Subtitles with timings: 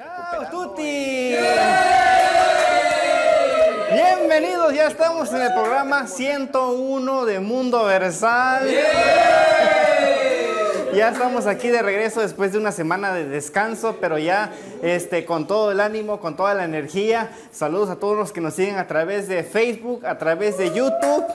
[0.00, 1.36] Ciao tutti.
[3.92, 8.66] Bienvenidos, ya estamos en el programa 101 de Mundo Versal.
[10.94, 14.50] Ya estamos aquí de regreso después de una semana de descanso, pero ya
[14.80, 17.30] este, con todo el ánimo, con toda la energía.
[17.52, 21.26] Saludos a todos los que nos siguen a través de Facebook, a través de YouTube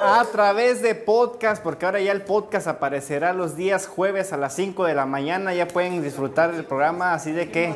[0.00, 4.54] a través de podcast, porque ahora ya el podcast aparecerá los días jueves a las
[4.54, 5.52] 5 de la mañana.
[5.54, 7.74] Ya pueden disfrutar del programa, así de que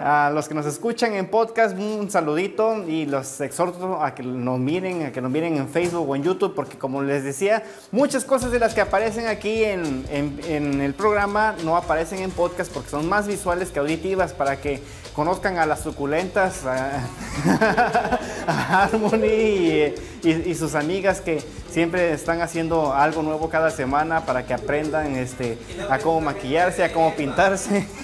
[0.00, 4.58] a los que nos escuchan en podcast, un saludito y los exhorto a que nos
[4.58, 8.24] miren, a que nos miren en Facebook o en YouTube, porque como les decía, muchas
[8.24, 12.72] cosas de las que aparecen aquí en, en- en el programa no aparecen en podcast
[12.72, 14.80] porque son más visuales que auditivas para que
[15.16, 17.00] conozcan a las suculentas, a,
[18.46, 24.52] a Harmony y, sus amigas que siempre están haciendo algo nuevo cada semana para que
[24.52, 25.58] aprendan este,
[25.88, 27.88] a cómo maquillarse, a cómo pintarse.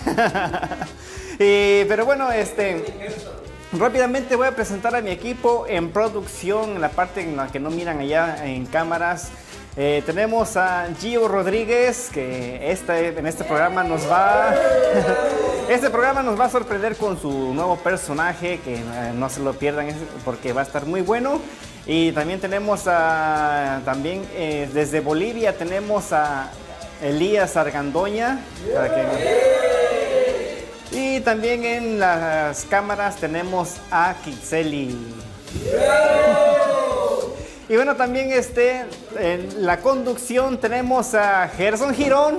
[1.38, 2.84] Y- pero bueno, este,
[3.72, 7.58] rápidamente voy a presentar a mi equipo en producción, en la parte en la que
[7.58, 9.30] no miran allá en cámaras.
[9.74, 14.54] Eh, tenemos a Gio Rodríguez, que este, en este programa nos va...
[15.68, 19.54] Este programa nos va a sorprender con su nuevo personaje, que eh, no se lo
[19.54, 19.88] pierdan
[20.24, 21.40] porque va a estar muy bueno.
[21.86, 26.50] Y también tenemos a, también eh, desde Bolivia tenemos a
[27.00, 28.40] Elías Argandoña,
[30.90, 34.98] y también en las cámaras tenemos a Kixeli.
[37.72, 38.84] Y bueno, también este,
[39.18, 42.36] en la conducción tenemos a Gerson Girón,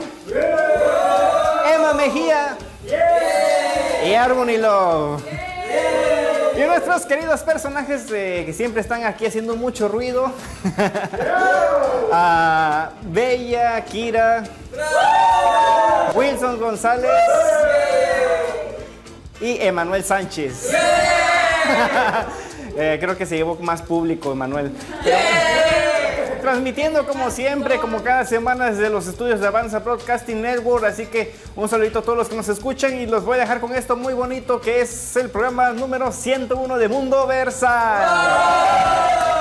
[1.73, 2.55] Emma Mejía
[4.05, 5.23] y Harmony Love.
[6.55, 10.31] Y nuestros queridos personajes eh, que siempre están aquí haciendo mucho ruido.
[12.11, 14.43] a Bella, Kira,
[16.13, 17.09] Wilson González
[19.41, 20.69] y Emanuel Sánchez.
[22.75, 24.71] Eh, creo que se llevó más público, Emanuel.
[26.41, 30.83] Transmitiendo como siempre, como cada semana desde los estudios de Avanza Broadcasting Network.
[30.85, 33.61] Así que un saludito a todos los que nos escuchan y los voy a dejar
[33.61, 39.32] con esto muy bonito que es el programa número 101 de Mundo Versa.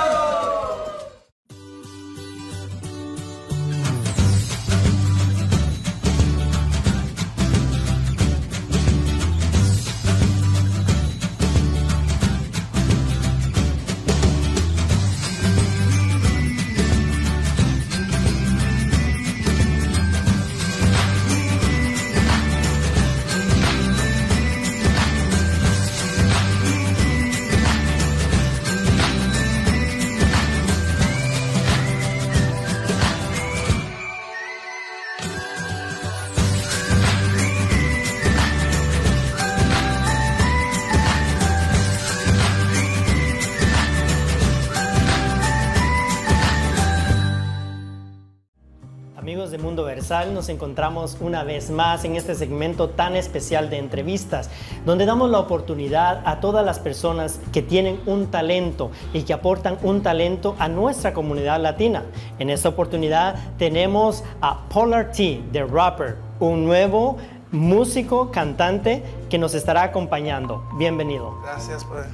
[49.33, 53.79] Amigos de Mundo Versal, nos encontramos una vez más en este segmento tan especial de
[53.79, 54.51] entrevistas,
[54.85, 59.79] donde damos la oportunidad a todas las personas que tienen un talento y que aportan
[59.81, 62.03] un talento a nuestra comunidad latina.
[62.37, 67.17] En esta oportunidad tenemos a Polar T, The Rapper, un nuevo
[67.51, 69.01] músico, cantante
[69.31, 70.63] que nos estará acompañando.
[70.77, 71.39] Bienvenido.
[71.41, 72.05] Gracias por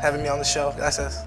[0.00, 0.72] having me on the show.
[0.76, 1.26] Gracias.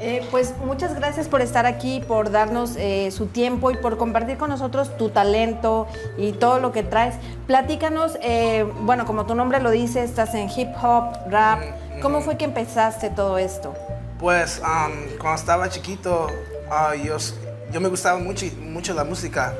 [0.00, 4.38] Eh, pues muchas gracias por estar aquí, por darnos eh, su tiempo y por compartir
[4.38, 7.16] con nosotros tu talento y todo lo que traes.
[7.48, 11.60] Platícanos, eh, bueno, como tu nombre lo dice, estás en hip hop, rap.
[12.00, 13.74] ¿Cómo fue que empezaste todo esto?
[14.20, 16.28] Pues um, cuando estaba chiquito,
[16.70, 19.52] ah, yo, me gustaba mucho, mucho la música.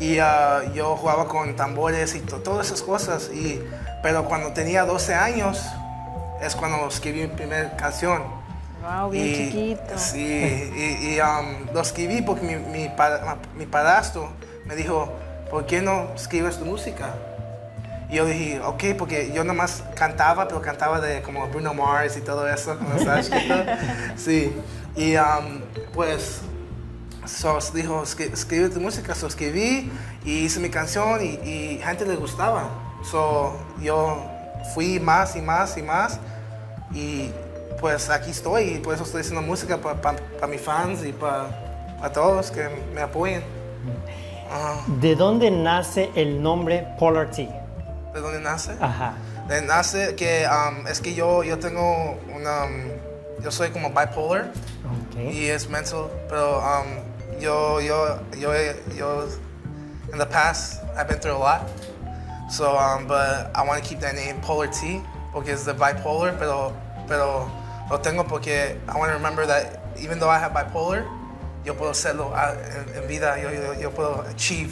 [0.00, 3.30] Y ah, yo jugaba con tambores y to- todas esas cosas.
[3.32, 3.60] Y,
[4.02, 5.64] pero cuando tenía 12 años
[6.42, 8.39] es cuando escribí mi primera canción.
[8.82, 9.98] Wow, bien Y- chiquito.
[9.98, 10.18] Sí,
[10.74, 14.30] y, y, um, lo escribí porque mi, mi, pa- mi padrastro
[14.66, 15.12] me dijo,
[15.50, 17.14] ¿por qué no escribes tu música?
[18.08, 22.20] Y yo dije, ok, porque yo nomás cantaba, pero cantaba de como Bruno Mars y
[22.22, 22.76] todo eso.
[24.16, 24.52] Sí,
[24.96, 25.60] y um,
[25.94, 26.40] pues
[27.26, 29.90] so, dijo, "Escri- escribe tu música, so escribí
[30.24, 32.68] y hice mi canción y, y gente le gustaba.
[33.08, 34.24] So, yo
[34.74, 36.18] fui más y más y más
[36.92, 37.30] y
[37.80, 41.48] pues aquí estoy y por eso estoy haciendo música para mis fans y para
[42.12, 43.42] todos que me apoyen.
[45.00, 47.48] ¿De dónde nace el nombre Polar T?
[48.12, 48.72] ¿De dónde nace?
[48.80, 49.14] Ajá.
[49.48, 52.64] De nace que um, es que yo, yo tengo una...
[52.64, 52.88] um,
[53.42, 54.50] yo soy como bipolar
[54.84, 55.32] Ok.
[55.32, 58.52] y es mental, pero um, yo, yo, yo,
[58.96, 59.26] yo,
[60.12, 61.62] in the past, I've been through a lot.
[62.50, 65.00] So, um, but I want to keep that name Polar T
[65.32, 66.72] porque es the bipolar, pero,
[67.08, 67.50] pero
[67.90, 71.04] lo tengo porque I want to remember that even though I have bipolar,
[71.64, 72.52] yo puedo hacerlo ah,
[72.94, 74.70] en, en vida, yo, yo, yo puedo achieve.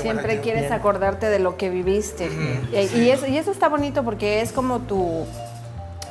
[0.00, 2.28] Siempre quieres acordarte de lo que viviste.
[2.72, 5.26] y, y eso, y eso está bonito porque es como tu,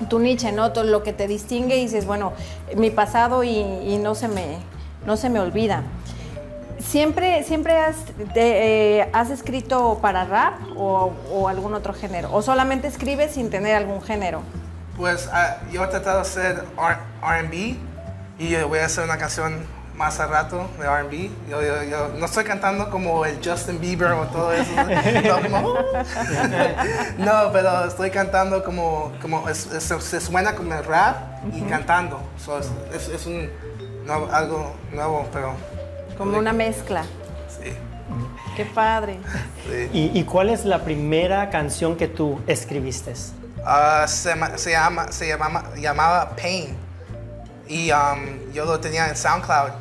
[0.10, 0.72] tu niche, ¿no?
[0.72, 2.34] Todo lo que te distingue y dices, bueno,
[2.76, 4.58] mi pasado y, y no, se me,
[5.06, 5.84] no se me olvida.
[6.80, 7.96] ¿Siempre, siempre has,
[8.34, 12.30] te, eh, has escrito para rap o, o algún otro género?
[12.34, 14.42] ¿O solamente escribes sin tener algún género?
[14.98, 16.64] Pues ah, yo he tratado de hacer
[17.22, 17.78] R&B
[18.40, 19.58] y yo voy a hacer una canción
[19.96, 21.30] más a rato de R&B.
[21.50, 24.72] Yo, yo- yo no estoy cantando como el Justin Bieber o todo eso.
[24.76, 25.74] no, como-
[27.18, 31.16] no, pero estoy cantando como, como es- es- se suena como el rap
[31.54, 32.20] y cantando.
[32.44, 33.50] So, es, es- es un
[34.32, 35.54] algo nuevo, pero
[36.18, 37.04] Como una mezcla.
[37.50, 37.72] sí.
[38.56, 39.18] Qué padre.
[39.66, 39.90] sí.
[40.14, 43.14] ¿Y, y cuál es la primera canción que tú escribiste?
[43.66, 46.76] Ah, se, se llama, se llamaba, llamaba Pain.
[47.68, 49.72] Y um, yo lo tenía en SoundCloud,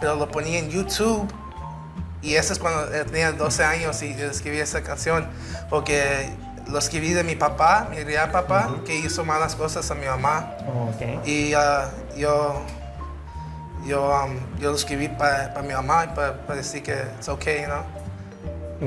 [0.00, 1.32] pero lo ponía en YouTube.
[2.22, 5.26] Y eso es cuando tenía 12 años y escribí esa canción.
[5.68, 6.30] Porque
[6.68, 10.52] lo escribí de mi papá, mi real papá, que hizo malas cosas a mi mamá.
[10.90, 11.26] Ok.
[11.26, 12.62] Y ah, yo,
[13.84, 18.01] yo, um, yo lo escribí para mi mamá y para decir que es okay, ¿no?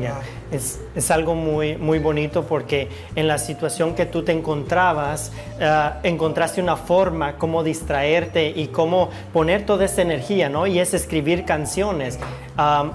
[0.02, 0.20] Ya,
[0.52, 5.90] Es, es algo muy, muy bonito porque en la situación que tú te encontrabas, eh,
[6.04, 10.68] encontraste una forma como distraerte y cómo poner toda esa energía, ¿no?
[10.68, 12.20] Y es escribir canciones.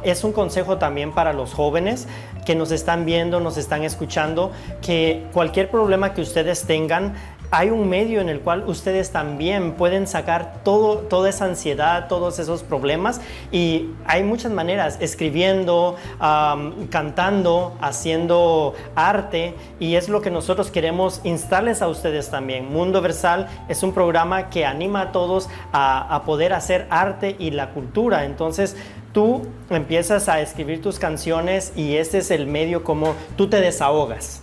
[0.02, 2.06] Es un consejo también para los jóvenes
[2.44, 7.14] que nos están viendo, nos están escuchando, que cualquier problema que ustedes tengan,
[7.50, 12.38] hay un medio en el cual ustedes también pueden sacar todo, toda esa ansiedad, todos
[12.38, 13.20] esos problemas
[13.50, 21.20] y hay muchas maneras, escribiendo, am, cantando, haciendo arte y es lo que nosotros queremos
[21.25, 22.73] instarles a ustedes también.
[22.73, 27.50] Mundo Versal es un programa que anima a todos a, a poder hacer arte y
[27.50, 28.76] la cultura, entonces
[29.12, 34.43] tú empiezas a escribir tus canciones y este es el medio como tú te desahogas.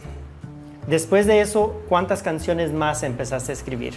[0.87, 3.93] Después de eso, ¿cuántas canciones más empezaste a escribir?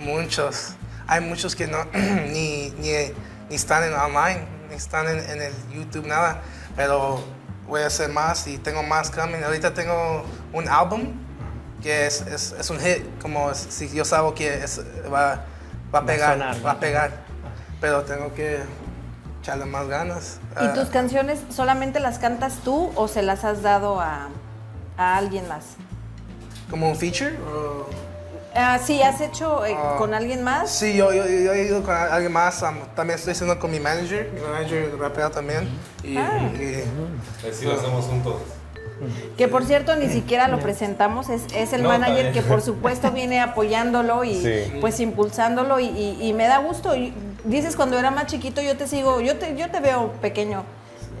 [0.00, 0.74] Muchos.
[1.06, 2.90] Hay muchos que no, ni, ni,
[3.48, 6.40] ni están en online, ni están en, en el YouTube, nada.
[6.76, 7.22] Pero
[7.66, 9.42] voy a hacer más y tengo más coming.
[9.44, 11.12] Ahorita tengo un álbum
[11.82, 14.80] que es, es, es un hit, como si yo sabo que es-
[15.12, 15.44] va,
[15.94, 17.10] va a pegar, sonar, va a pegar.
[17.80, 18.58] Pero tengo que
[19.40, 20.40] echarle más ganas.
[20.60, 24.28] ¿Y Ah, tus canciones solamente las cantas tú o se las has dado a,
[24.98, 25.64] a alguien más?
[26.70, 27.36] ¿Como un feature?
[27.50, 27.86] o-
[28.54, 29.94] Ah, sí, ¿has hecho eh, Ah.
[29.98, 30.68] con alguien más?
[30.70, 32.60] Sí, yo, yo, yo he ido con alguien más.
[32.62, 34.30] um, también estoy haciendo con mi manager.
[34.34, 35.68] Mi manager rapea también.
[36.02, 36.50] Y, Ah.
[36.54, 38.34] y- lo hacemos juntos.
[39.36, 43.12] Que por cierto ni siquiera lo presentamos, es, es el No, manager que por supuesto
[43.12, 44.72] viene apoyándolo y Sí.
[44.80, 46.96] pues impulsándolo y, y- y me da gusto.
[46.96, 47.14] Y
[47.44, 50.64] dices cuando era más chiquito yo te sigo, yo te, yo te veo pequeño.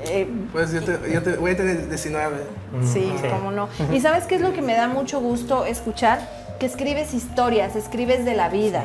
[0.04, 2.36] Eh, pues yo, te- yo te- voy a tener 19.
[2.84, 3.28] sí, Sí.
[3.28, 3.68] cómo no.
[3.92, 6.20] Y sabes qué es lo que me da mucho gusto escuchar?
[6.60, 8.84] Que escribes historias, escribes de la vida.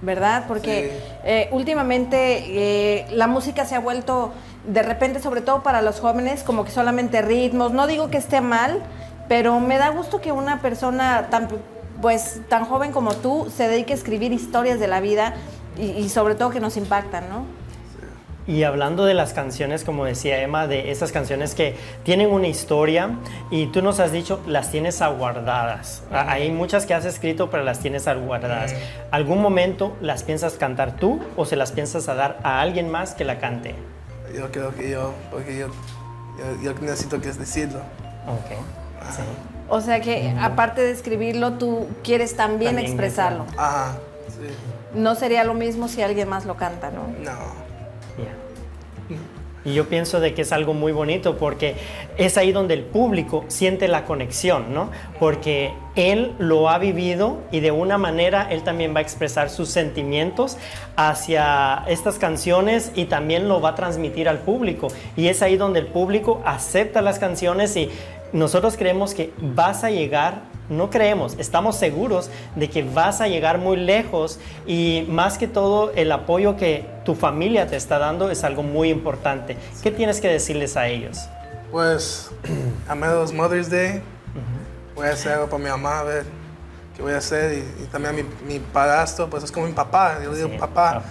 [0.00, 0.44] ¿verdad?
[0.46, 1.12] Porque Sí.
[1.24, 4.32] eh, últimamente eh, la música se ha vuelto,
[4.66, 7.72] de repente, sobre todo para los jóvenes, como que solamente ritmos.
[7.72, 8.80] No digo que esté mal,
[9.28, 11.48] pero me da gusto que una persona tan,
[12.00, 15.34] pues, tan joven como tú se dedique a escribir historias de la vida
[15.76, 17.44] y, y sobre todo que nos impactan, ¿no?
[18.48, 23.10] Y hablando de las canciones, como decía Emma, de esas canciones que tienen una historia
[23.50, 26.02] y tú nos has dicho, las tienes aguardadas.
[26.10, 28.74] A- Hay muchas que has escrito, pero las tienes aguardadas.
[29.10, 33.12] ¿Algún momento las piensas cantar tú o se las piensas a dar a alguien más
[33.12, 33.74] que la cante?
[34.34, 35.66] Yo creo que yo, porque yo,
[36.38, 37.80] yo, yo necesito que decirlo.
[38.26, 38.58] Ok.
[39.14, 39.22] Sí.
[39.68, 43.44] O sea que aparte de escribirlo, tú quieres también, También expresarlo.
[43.58, 44.48] Ajá, sí.
[44.98, 47.08] No sería lo mismo si alguien más lo canta, ¿no?
[47.22, 47.67] No.
[49.64, 51.74] Y yo pienso de que es algo muy bonito porque
[52.16, 54.90] es ahí donde el público siente la conexión, ¿no?
[55.18, 59.68] Porque él lo ha vivido y de una manera él también va a expresar sus
[59.68, 60.56] sentimientos
[60.96, 64.88] hacia estas canciones y también lo va a transmitir al público.
[65.16, 67.90] Y es ahí donde el público acepta las canciones y
[68.32, 73.58] nosotros creemos que vas a llegar, no creemos, estamos seguros de que vas a llegar
[73.58, 78.44] muy lejos y más que todo el apoyo que tu familia te está dando es
[78.44, 79.56] algo muy importante.
[79.82, 81.26] ¿Qué tienes que decirles a ellos?
[81.70, 82.30] Pues,
[82.88, 84.02] a menos Mother's Day,
[84.94, 86.24] voy a hacer algo para mi mamá, a ver
[86.96, 87.58] qué voy a hacer.
[87.58, 90.48] Y, y también a mi, mi padrastro, pues es como mi papá, yo le digo
[90.50, 90.94] Sí, papá.
[90.94, 91.02] papá.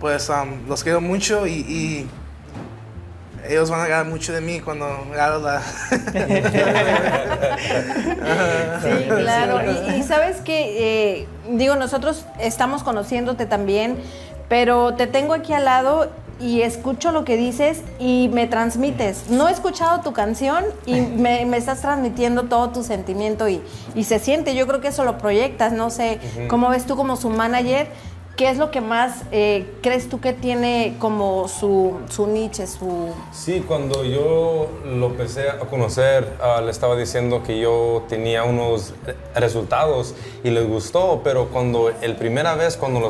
[0.00, 2.06] Pues um, los quiero mucho y, y
[3.48, 5.62] ellos van a ganar mucho de mí cuando haga la...
[8.82, 9.60] Sí, claro.
[9.64, 13.98] Y, y sabes que, eh, digo, nosotros estamos conociéndote también,
[14.48, 19.30] pero te tengo aquí al lado y escucho lo que dices y me transmites.
[19.30, 23.62] No he escuchado tu canción y me, me estás transmitiendo todo tu sentimiento y,
[23.94, 24.54] y se siente.
[24.54, 25.72] Yo creo que eso lo proyectas.
[25.72, 27.88] No sé cómo ves tú como su manager.
[28.36, 33.14] ¿Qué es lo que más eh, crees tú que tiene como su, su niche, su...
[33.32, 38.92] Sí, cuando yo lo empecé a conocer, ah, le estaba diciendo que yo tenía unos
[39.34, 40.14] resultados
[40.44, 43.08] y les gustó, pero cuando el primera vez cuando lo,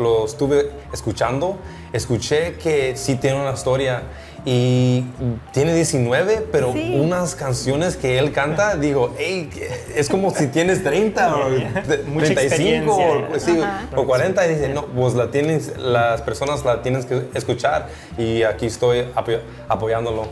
[0.00, 1.56] lo estuve escuchando,
[1.92, 4.04] escuché que sí tiene una historia
[4.44, 5.04] y
[5.52, 6.98] tiene 19, pero Sí.
[6.98, 9.50] unas canciones que él canta, digo, hey,
[9.94, 11.82] es como si tienes 30 o Ya, ya.
[12.06, 13.82] Mucha 35 experiencia, o, sí, Ajá.
[13.96, 18.42] o 40 y dice, no, pues la tienes, las personas la tienes que escuchar y
[18.42, 20.28] aquí estoy apoy- apoyándolo.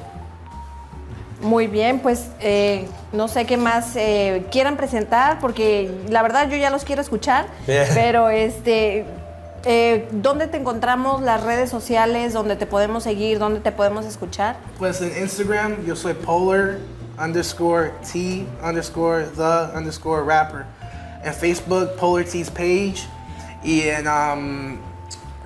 [1.40, 6.56] Muy bien, pues eh, no sé qué más eh, quieran presentar, porque la verdad yo
[6.56, 7.46] ya los quiero escuchar,
[7.94, 9.04] pero este,
[9.70, 14.56] eh, ¿dónde te encontramos las redes sociales, dónde te podemos seguir, dónde te podemos escuchar?
[14.78, 16.78] Pues en Instagram yo soy polar
[17.22, 20.64] underscore T underscore the underscore rapper.
[21.22, 23.06] En Facebook, Polar T's page.
[23.62, 24.78] Y en, um,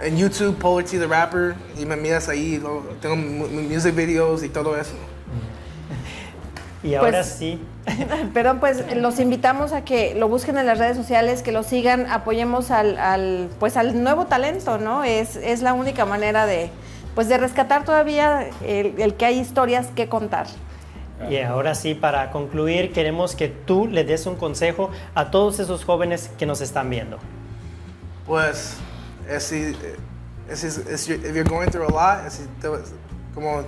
[0.00, 1.54] en YouTube, Polar T the rapper.
[1.76, 2.62] Y me miras ahí,
[3.00, 4.92] tengo mu- mu- music videos y todo eso.
[6.84, 7.60] Y ahora Pues- sí,
[8.34, 12.06] Perdón, pues los invitamos a que lo busquen en las redes sociales, que lo sigan,
[12.10, 15.02] apoyemos al, al, pues al nuevo talento, ¿no?
[15.04, 16.70] Es, es la única manera de,
[17.14, 20.46] pues de rescatar todavía el, el que hay historias que contar.
[21.28, 25.84] y ahora sí, para concluir, queremos que tú le des un consejo a todos esos
[25.84, 27.18] jóvenes que nos están viendo.
[28.26, 28.76] Pues,
[29.28, 29.76] es, si-
[30.48, 31.90] es, si- es- if you're going through a
[32.22, 32.42] lot, si
[33.34, 33.62] como,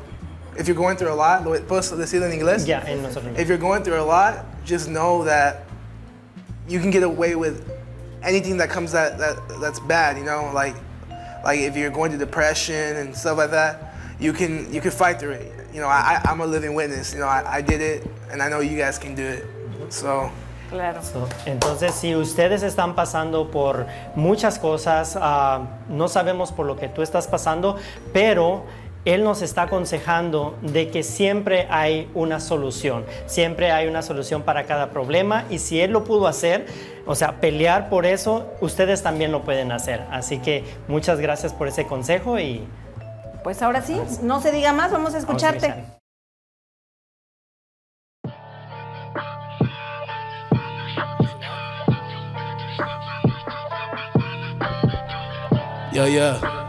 [0.57, 2.67] if you're going through a lot, lo puedo decirlo en inglés?
[2.67, 3.39] Ya, en nosotros.
[3.39, 5.65] If you're going through a lot, just know that
[6.69, 7.69] you can get away with
[8.23, 10.75] anything that comes that, that that's bad, you know, like
[11.45, 15.19] like if you're going through depression and stuff like that, you can you can fight
[15.21, 15.53] through it.
[15.75, 17.13] You know, I, I- I'm a living witness.
[17.13, 19.45] You know, I, I did it, and I know you guys can do it.
[19.91, 20.31] So,
[20.71, 21.03] Claro.
[21.03, 26.89] So, Entonces, si ustedes están pasando por muchas cosas, ah, no sabemos por lo que
[26.89, 27.77] tú estás pasando,
[28.13, 28.65] pero
[29.05, 34.65] Él nos está aconsejando de que siempre hay una solución, siempre hay una solución para
[34.65, 36.67] cada problema y si Él lo pudo hacer,
[37.07, 40.05] o sea, pelear por eso, ustedes también lo pueden hacer.
[40.11, 42.67] Así que muchas gracias por ese consejo y
[43.43, 45.95] Pues ahora sí, no se diga más, vamos a vamos a escucharte.
[55.93, 56.64] yeah, yeah.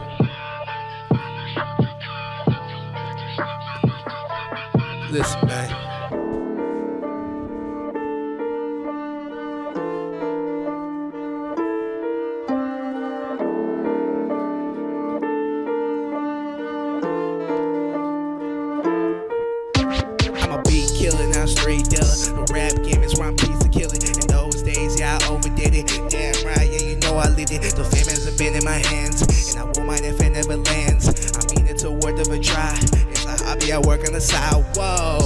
[5.08, 5.70] Listen, man.
[20.42, 22.02] I'm a beat killer, straight dealer.
[22.02, 24.02] The rap game is one piece of killing.
[24.02, 25.86] In those days, yeah, I overdid it.
[26.10, 27.62] Damn right, yeah, you know I lived it.
[27.62, 29.22] The fame hasn't been in my hands,
[29.54, 31.08] and I won't mind if it never lands.
[31.36, 32.76] I mean it's a word of a try.
[33.68, 34.62] A I work on the side.
[34.76, 35.18] Whoa,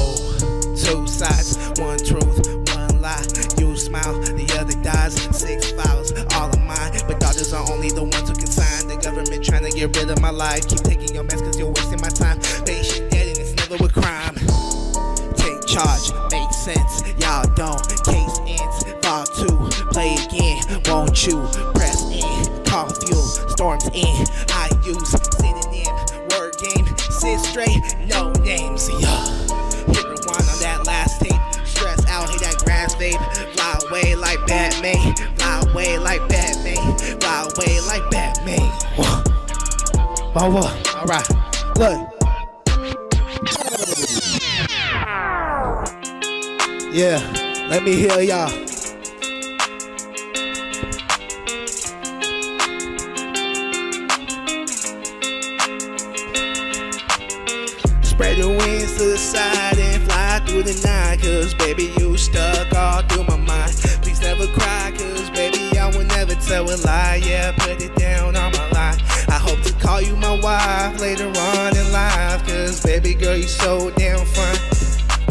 [0.73, 2.41] two sides, one truth,
[2.73, 3.21] one lie.
[3.59, 5.13] You smile, the other dies.
[5.37, 6.93] Six files, all of mine.
[7.07, 8.89] But daughters are only the ones who can sign.
[8.89, 10.67] The government trying to get rid of my life.
[10.69, 12.41] Keep taking your mess cause you're wasting my time.
[12.65, 14.37] Patient dead and it's never a crime.
[15.37, 17.05] Take charge, make sense.
[17.21, 17.85] Y'all don't.
[18.09, 18.79] Case ends.
[19.05, 19.53] Fall two.
[19.93, 20.65] Play again.
[20.89, 21.45] Won't you?
[21.77, 22.65] Press in.
[22.65, 23.21] Call fuel.
[23.53, 24.25] Storms in.
[24.49, 25.40] I use.
[27.45, 27.81] Straight.
[28.07, 28.89] No names.
[29.01, 29.09] Yeah.
[29.09, 31.67] Uh, hit rewind on that last tape.
[31.67, 32.31] Stress out.
[32.31, 33.21] Hit that grass vape.
[33.55, 35.15] Fly away like Batman.
[35.37, 36.99] Fly away like Batman.
[37.21, 38.61] Fly away like Batman.
[38.97, 39.23] Whoa.
[40.33, 40.99] Whoa, whoa.
[40.99, 41.29] All right.
[41.79, 42.11] Look.
[46.93, 47.21] Yeah,
[47.69, 48.70] let me hear y'all.
[58.61, 61.21] Wings to the side and fly through the night.
[61.21, 63.73] Cause baby, you stuck all through my mind.
[64.03, 67.21] Please never cry, cause baby, I will never tell a lie.
[67.25, 69.01] Yeah, put it down on my line.
[69.29, 72.47] I hope to call you my wife later on in life.
[72.47, 74.59] Cause baby girl, you so damn fine.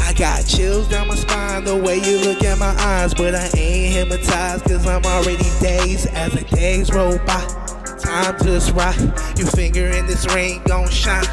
[0.02, 3.50] I got chills down my spine the way you look at my eyes, but I
[3.56, 7.46] ain't hypnotized cause I'm already dazed as the days roll by.
[8.00, 9.00] Time just right,
[9.38, 11.28] you finger in this ring gon' shine.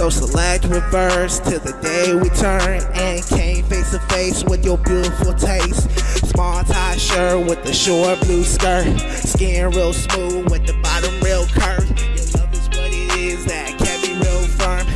[0.00, 4.78] So select reverse till the day we turn and came face to face with your
[4.78, 5.90] beautiful taste.
[6.26, 11.44] Small tie shirt with the short blue skirt, skin real smooth with the bottom real
[11.48, 12.00] curved.
[12.00, 14.86] Your love is what it is that kept me real firm.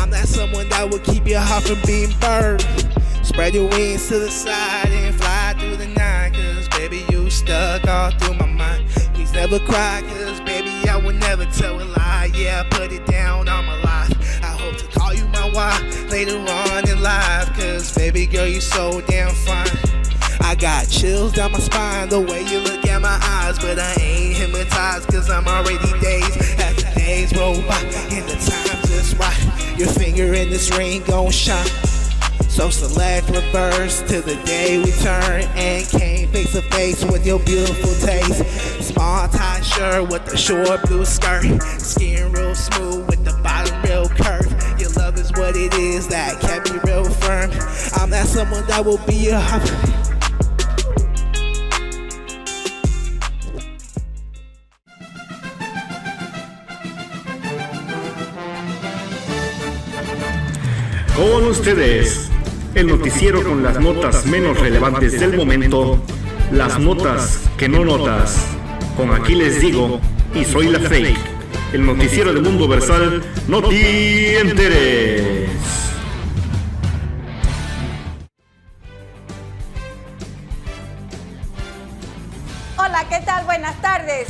[0.00, 2.64] I'm that someone that will keep your heart from being burned.
[3.24, 7.84] Spread your wings to the side and fly through the night, cause baby you stuck
[7.88, 8.88] all through my mind.
[9.12, 12.30] Please never cry, cause baby I will never tell a lie.
[12.32, 13.81] Yeah, I put it down on my
[15.52, 19.68] you later on in life, cause baby girl you so damn fine.
[20.40, 23.94] I got chills down my spine the way you look at my eyes, but I
[24.00, 26.38] ain't hypnotized cause I'm already dazed.
[26.58, 27.78] The days roll by
[28.10, 31.66] and the time just right, your finger in this ring gon' shine.
[32.48, 37.40] So select reverse till the day we turn and came face to face with your
[37.40, 38.44] beautiful taste.
[38.92, 41.44] Small tie shirt with the short blue skirt,
[41.78, 44.51] skin real smooth with the bottom real curved.
[45.42, 45.56] What.
[61.16, 62.28] Con ustedes,
[62.74, 66.00] el noticiero con las notas menos relevantes del momento,
[66.52, 68.36] las notas que no notas.
[68.96, 70.00] Con aquí les digo,
[70.34, 71.31] y soy la fake,
[71.72, 75.50] el noticiero del mundo versal, no te enteres.
[82.76, 83.44] Hola, ¿qué tal?
[83.46, 84.28] Buenas tardes.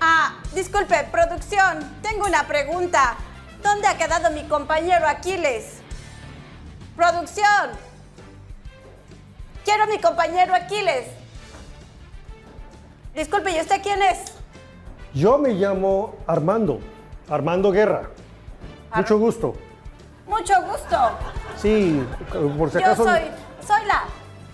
[0.00, 3.16] Ah, disculpe, producción, tengo una pregunta.
[3.62, 5.78] ¿Dónde ha quedado mi compañero Aquiles?
[6.94, 7.70] Producción.
[9.64, 11.06] Quiero a mi compañero Aquiles.
[13.16, 14.35] Disculpe, ¿y usted quién es?
[15.16, 16.78] Yo me llamo Armando,
[17.30, 18.02] Armando Guerra.
[18.94, 19.54] Mucho gusto.
[20.28, 20.96] Mucho gusto.
[21.56, 22.04] Sí,
[22.58, 23.04] por si Yo acaso.
[23.04, 23.20] soy,
[23.66, 24.02] soy la,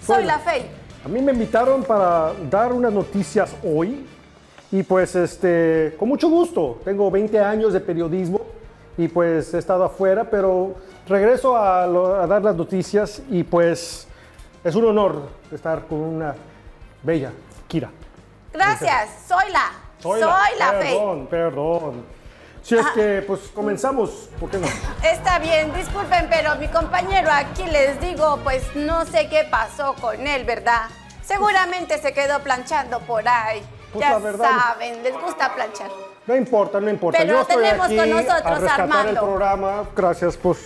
[0.07, 0.71] soy Soy la- la Fey.
[1.05, 4.07] A mí me invitaron para dar unas noticias hoy
[4.71, 6.79] y pues este, con mucho gusto.
[6.85, 8.43] Tengo 20 años de periodismo
[8.97, 10.77] y pues he estado afuera, pero
[11.09, 14.07] regreso a, lo- a dar las noticias y pues
[14.63, 16.37] es un honor estar con una
[17.03, 17.33] bella
[17.67, 17.91] Kira.
[18.53, 19.73] Gracias, soy la,
[20.03, 20.95] soy la, Fey.
[20.95, 22.05] Perdón, perdón.
[22.63, 24.69] Si es que pues comenzamos, ¿por qué no?
[25.03, 30.25] Está bien, disculpen, pero mi compañero aquí les digo, pues no sé qué pasó con
[30.27, 30.83] él, ¿verdad?
[31.25, 33.63] Seguramente se quedó planchando por ahí.
[33.93, 35.91] Pues, ya la verdad- saben, les gusta planchar.
[36.27, 37.19] No importa, no importa.
[37.19, 39.21] Pero Yo estoy tenemos aquí con nosotros a rescatar el Armando.
[39.23, 39.85] programa.
[39.97, 40.59] Gracias, pues.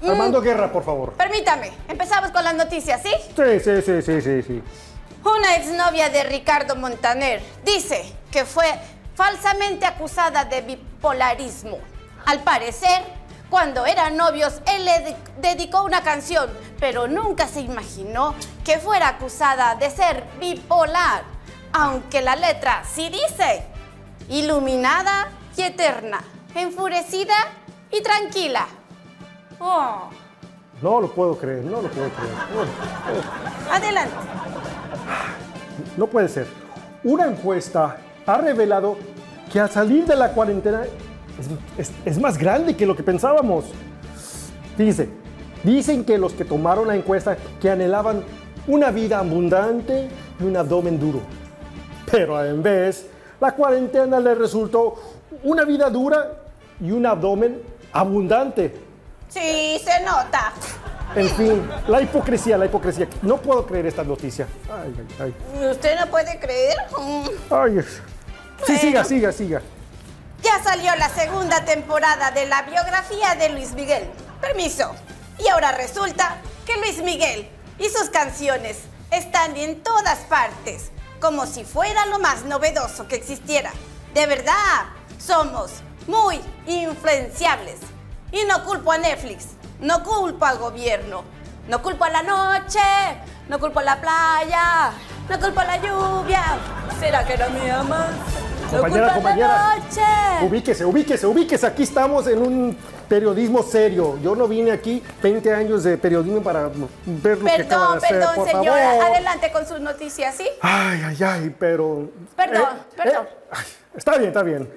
[0.00, 0.10] Mm.
[0.10, 1.12] Armando Guerra, por favor.
[1.12, 3.10] Permítame, empezamos con las noticias, ¿sí?
[3.36, 4.62] Sí, sí, sí, sí, sí, sí.
[5.24, 8.72] Una exnovia de Ricardo Montaner dice que fue
[9.14, 11.78] falsamente acusada de bipolarismo.
[12.24, 13.02] Al parecer,
[13.50, 19.08] cuando eran novios, él le de- dedicó una canción, pero nunca se imaginó que fuera
[19.08, 21.22] acusada de ser bipolar,
[21.72, 23.64] aunque la letra sí dice,
[24.28, 26.22] iluminada y eterna,
[26.54, 27.34] enfurecida
[27.90, 28.66] y tranquila.
[29.58, 30.10] Oh,
[30.80, 32.34] No lo puedo creer, no lo puedo creer.
[33.72, 34.14] Adelante.
[35.96, 36.46] No puede ser.
[37.04, 38.96] Una encuesta ha revelado
[39.52, 40.82] que al salir de la cuarentena
[42.04, 43.66] es, más grande que lo que pensábamos.
[44.76, 45.08] Dice,
[45.62, 48.22] dicen que los que tomaron la encuesta que anhelaban
[48.66, 51.20] una vida abundante y un abdomen duro.
[52.10, 53.06] Pero en vez,
[53.40, 54.94] la cuarentena les resultó
[55.42, 56.32] una vida dura
[56.80, 58.74] y un abdomen abundante.
[59.28, 60.52] Sí, se nota.
[61.16, 63.08] En fin, la hipocresía, la hipocresía.
[63.22, 64.46] No puedo creer esta noticia.
[64.70, 65.68] Ay, ay, ay.
[65.70, 66.76] ¿Usted no puede creer?
[67.50, 68.00] Ay, es-
[68.66, 68.80] Sí, Bueno.
[68.80, 69.62] siga, siga, siga.
[70.42, 74.04] Ya salió la segunda temporada de la biografía de Luis Miguel.
[74.40, 74.94] Permiso.
[75.38, 78.78] Y ahora resulta que Luis Miguel y sus canciones
[79.12, 80.90] están en todas partes,
[81.20, 83.70] como si fuera lo más novedoso que existiera.
[84.14, 84.86] De verdad,
[85.18, 85.70] somos
[86.08, 87.76] muy influenciables.
[88.32, 89.46] Y no culpo a Netflix,
[89.80, 91.22] no culpo al gobierno,
[91.68, 92.80] no culpo a la noche,
[93.48, 94.90] no culpo a la playa,
[95.28, 96.42] no culpo a la lluvia.
[96.98, 98.08] ¿Será que no me amas?
[98.72, 99.74] No Compañera, culpo a la compañera.
[99.76, 100.46] noche.
[100.46, 101.66] Ubíquese, ubíquese, ubíquese.
[101.66, 102.76] Aquí estamos en un
[103.08, 104.18] periodismo serio.
[104.22, 106.68] Yo no vine aquí 20 años de periodismo para
[107.06, 108.90] ver lo que acaba Perdón, de perdón, por señora.
[108.90, 109.04] favor.
[109.06, 110.46] Adelante con sus noticias, ¿sí?
[110.60, 112.10] Ay, ay, ay, pero...
[112.36, 113.28] Perdón, perdón.
[113.50, 113.64] ay,
[113.96, 114.70] está bien, está bien.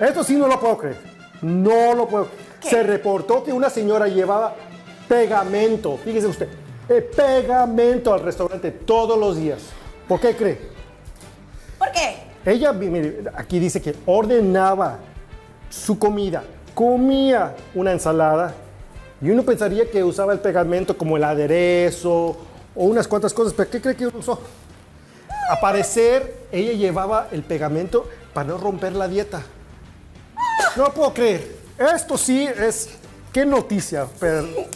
[0.00, 1.00] Esto sí no lo puedo creer.
[1.42, 2.28] No lo puedo.
[2.60, 2.70] ¿Qué?
[2.70, 4.54] Se reportó que una señora llevaba
[5.08, 6.48] pegamento, fíjese usted,
[6.88, 9.60] eh, pegamento al restaurante todos los días.
[10.06, 10.58] ¿Por qué cree?
[11.78, 12.28] ¿Por qué?
[12.44, 14.98] Ella, mire, aquí dice que ordenaba
[15.70, 16.42] su comida
[16.78, 18.54] comía una ensalada
[19.20, 22.36] y uno pensaría que usaba el pegamento como el aderezo
[22.76, 24.40] o unas cuantas cosas, pero ¿qué cree que usó?
[25.50, 29.42] A parecer, ella llevaba el pegamento para no romper la dieta.
[30.76, 31.57] No lo puedo creer.
[31.78, 32.88] Esto sí es...
[33.32, 34.06] ¡Qué noticia!
[34.18, 34.48] Pero...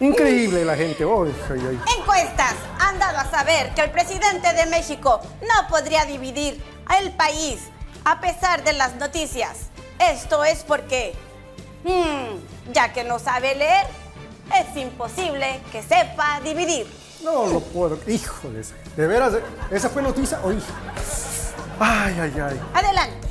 [0.00, 1.04] Increíble la gente.
[1.04, 1.80] Ay, ay, ay.
[1.98, 6.62] Encuestas han dado a saber que el presidente de México no podría dividir
[6.98, 7.60] el país
[8.04, 9.68] a pesar de las noticias.
[9.98, 11.14] Esto es porque,
[11.84, 13.86] hmm, ya que no sabe leer,
[14.58, 16.86] es imposible que sepa dividir.
[17.22, 17.98] No lo puedo.
[18.06, 18.62] Híjole,
[18.96, 19.34] de veras,
[19.70, 20.40] esa fue noticia.
[21.80, 22.32] Ay, ay.
[22.40, 22.60] ay.
[22.72, 23.27] Adelante.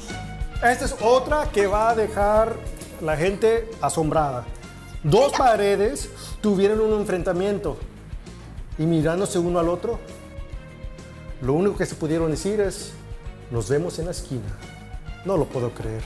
[0.63, 2.55] Esta es otra que va a dejar
[2.99, 4.43] la gente asombrada.
[5.03, 6.09] Dos paredes
[6.41, 7.77] tuvieron un enfrentamiento
[8.79, 9.99] y mirándose uno al otro,
[11.41, 12.93] lo único que se pudieron decir es,
[13.51, 14.57] nos vemos en la esquina.
[15.25, 16.01] No lo puedo creer,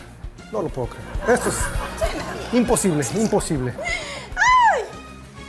[0.52, 1.40] no lo puedo creer.
[1.40, 3.74] Esto es imposible, imposible.
[3.80, 4.84] ¡Ay!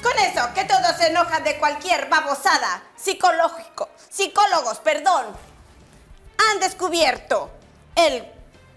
[0.01, 2.85] Con eso, que todos se enojan de cualquier babosada.
[2.97, 5.27] Psicológico, psicólogos, perdón.
[6.39, 7.51] Han descubierto
[7.97, 8.25] el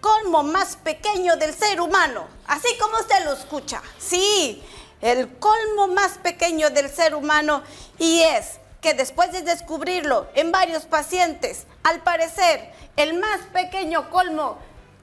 [0.05, 2.25] colmo más pequeño del ser humano.
[2.45, 3.81] Así como usted lo escucha.
[3.97, 4.63] Sí,
[5.01, 7.63] el colmo más pequeño del ser humano.
[7.97, 14.59] Y es que después de descubrirlo en varios pacientes, al parecer, el más pequeño colmo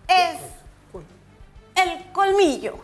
[0.07, 0.39] es
[1.75, 2.77] el colmillo.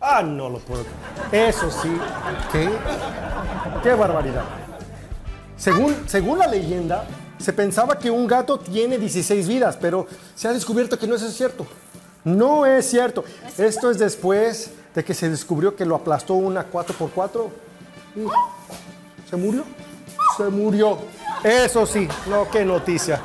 [0.00, 0.84] Ah, no lo puedo.
[1.30, 1.96] Eso sí,
[2.50, 2.68] qué,
[3.84, 4.44] qué barbaridad.
[5.56, 7.04] Según, según la leyenda,
[7.38, 11.22] se pensaba que un gato tiene 16 vidas, pero se ha descubierto que no es
[11.34, 11.66] cierto.
[12.24, 13.24] No es cierto.
[13.56, 17.48] Esto es después de que se descubrió que lo aplastó una 4x4.
[18.16, 19.64] y ¿Se murió?
[20.36, 20.98] Se murió.
[21.44, 23.20] Eso sí, no, qué noticia.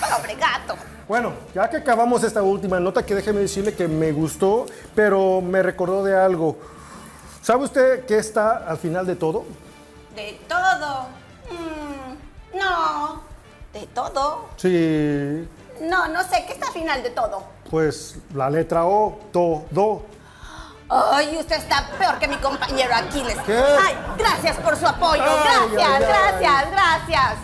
[0.00, 0.76] Pobre gato.
[1.08, 5.62] Bueno, ya que acabamos esta última nota, que déjeme decirle que me gustó, pero me
[5.62, 6.58] recordó de algo.
[7.42, 9.44] ¿Sabe usted qué está al final de todo?
[10.14, 11.17] De todo.
[12.78, 13.22] No.
[13.72, 14.48] De todo.
[14.56, 15.48] Sí,
[15.82, 16.44] No, no sé.
[16.46, 17.42] ¿Qué está al final de todo?
[17.70, 20.02] pues la letra O, todo.
[20.88, 23.36] Ay, usted está peor que mi compañero Aquiles.
[23.44, 23.54] ¿Qué?
[23.58, 25.22] Ay, gracias por su apoyo.
[25.22, 26.02] Ay, gracias, ay, ay.
[26.40, 27.34] gracias, gracias.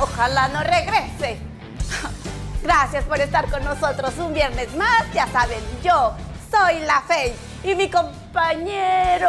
[0.00, 1.40] Ojalá no regrese.
[2.62, 5.12] Gracias por estar con nosotros un viernes más.
[5.12, 6.12] Ya saben, yo
[6.48, 9.26] soy la Fey y mi compañero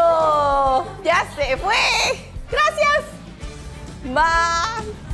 [1.04, 1.76] ya se fue.
[2.52, 3.06] Gracias.
[4.04, 5.13] Bye.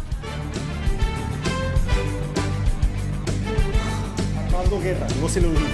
[4.59, 5.69] Armando Guerra, no se lo olvide.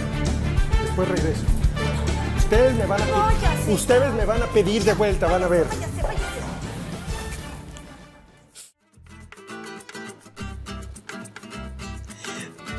[0.83, 1.41] Después regreso.
[2.37, 3.73] Ustedes me van a No, ya sé.
[3.73, 5.65] ustedes me van a pedir de vuelta, van a ver.
[5.65, 6.25] Váyase, váyase.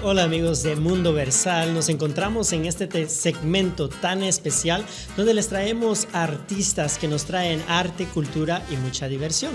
[0.03, 4.85] Hola amigos de Mundo Versal, nos encontramos en este te- segmento tan especial
[5.17, 9.53] donde les traemos artistas que nos traen arte, cultura y mucha diversión.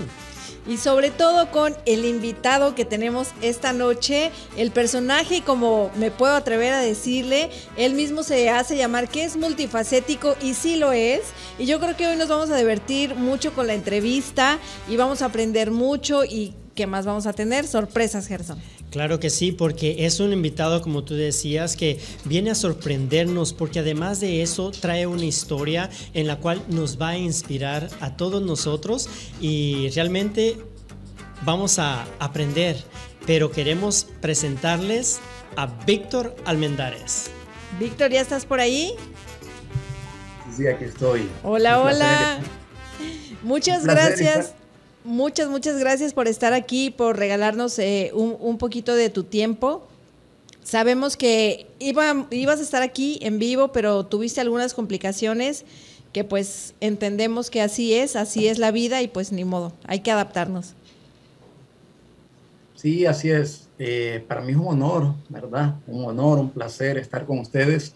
[0.66, 6.34] Y sobre todo con el invitado que tenemos esta noche, el personaje, como me puedo
[6.34, 11.22] atrever a decirle, él mismo se hace llamar que es multifacético y sí lo es.
[11.58, 15.20] Y yo creo que hoy nos vamos a divertir mucho con la entrevista y vamos
[15.22, 17.66] a aprender mucho y ¿qué más vamos a tener?
[17.66, 18.58] Sorpresas, Gerson.
[18.90, 23.78] Claro que sí, porque es un invitado, como tú decías, que viene a sorprendernos, porque
[23.80, 28.42] además de eso trae una historia en la cual nos va a inspirar a todos
[28.42, 29.08] nosotros
[29.40, 30.58] y realmente
[31.44, 32.76] vamos a aprender,
[33.26, 35.20] pero queremos presentarles
[35.56, 37.30] a Víctor Almendares.
[37.80, 38.92] Víctor, ¿ya estás por ahí?
[40.54, 41.28] Sí, aquí estoy.
[41.42, 42.38] Hola, hola.
[43.42, 44.38] Muchas gracias.
[44.50, 44.61] estar-
[45.04, 49.86] Muchas, muchas gracias por estar aquí, por regalarnos eh, un, un poquito de tu tiempo.
[50.62, 55.64] Sabemos que iba- ibas a estar aquí en vivo, pero tuviste algunas complicaciones
[56.12, 60.00] que pues entendemos que así es, así es la vida y pues ni modo, hay
[60.00, 60.74] que adaptarnos.
[62.76, 63.68] Sí, así es.
[63.78, 65.76] Eh, para mí es un honor, ¿verdad?
[65.86, 67.94] Un honor, un placer estar con ustedes.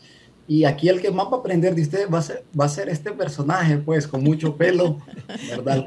[0.48, 2.68] Y aquí el que más va a aprender de ustedes va a ser, va a
[2.68, 4.98] ser este personaje, pues, con mucho pelo,
[5.50, 5.86] ¿verdad?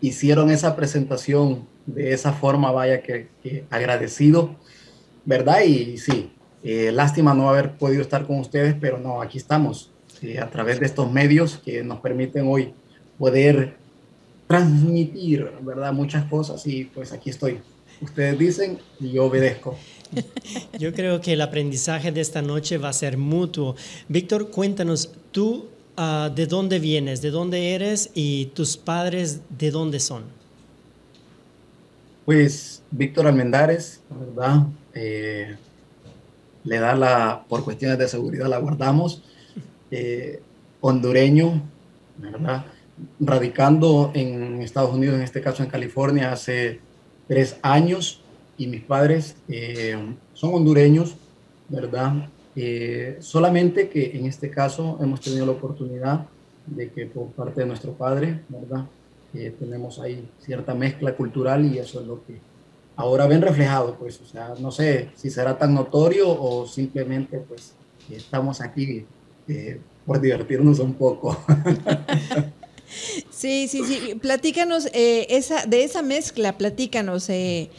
[0.00, 3.28] Hicieron esa presentación de esa forma, vaya, que,
[3.70, 4.56] agradecido,
[5.24, 5.62] ¿verdad?
[5.62, 9.90] Y sí, eh, lástima no haber podido estar con ustedes, pero no, aquí estamos,
[10.22, 12.72] eh, a través de estos medios que nos permiten hoy
[13.18, 13.76] poder
[14.46, 15.92] transmitir, ¿verdad?
[15.92, 17.60] Muchas cosas y pues aquí estoy.
[18.00, 19.76] Ustedes dicen y yo obedezco.
[20.78, 23.74] Yo creo que el aprendizaje de esta noche va a ser mutuo.
[24.08, 30.00] Víctor, cuéntanos, tú ah, de dónde vienes, de dónde eres y tus padres de dónde
[30.00, 30.24] son.
[32.24, 34.66] Pues Víctor Almendares, ¿verdad?
[34.94, 35.56] Eh,
[36.64, 39.22] le da la, por cuestiones de seguridad la guardamos,
[39.90, 40.40] eh,
[40.80, 41.62] hondureño,
[42.16, 42.64] ¿verdad?
[43.20, 46.80] Radicando en Estados Unidos, en este caso en California, hace
[47.28, 48.22] tres años
[48.56, 49.96] y mis padres eh,
[50.32, 51.16] son hondureños,
[51.68, 52.28] ¿verdad?
[52.56, 56.26] Eh, solamente que en este caso hemos tenido la oportunidad
[56.66, 58.86] de que por parte de nuestro padre, ¿verdad?
[59.58, 62.38] tenemos ahí cierta mezcla cultural y eso es lo que
[62.96, 67.72] ahora ven reflejado, pues, o sea, no sé si será tan notorio o simplemente, pues,
[68.10, 69.04] estamos aquí
[69.48, 71.36] eh, por divertirnos un poco.
[73.30, 74.14] Sí, sí, sí.
[74.14, 77.70] Platícanos eh, esa, de esa mezcla, platícanos eh,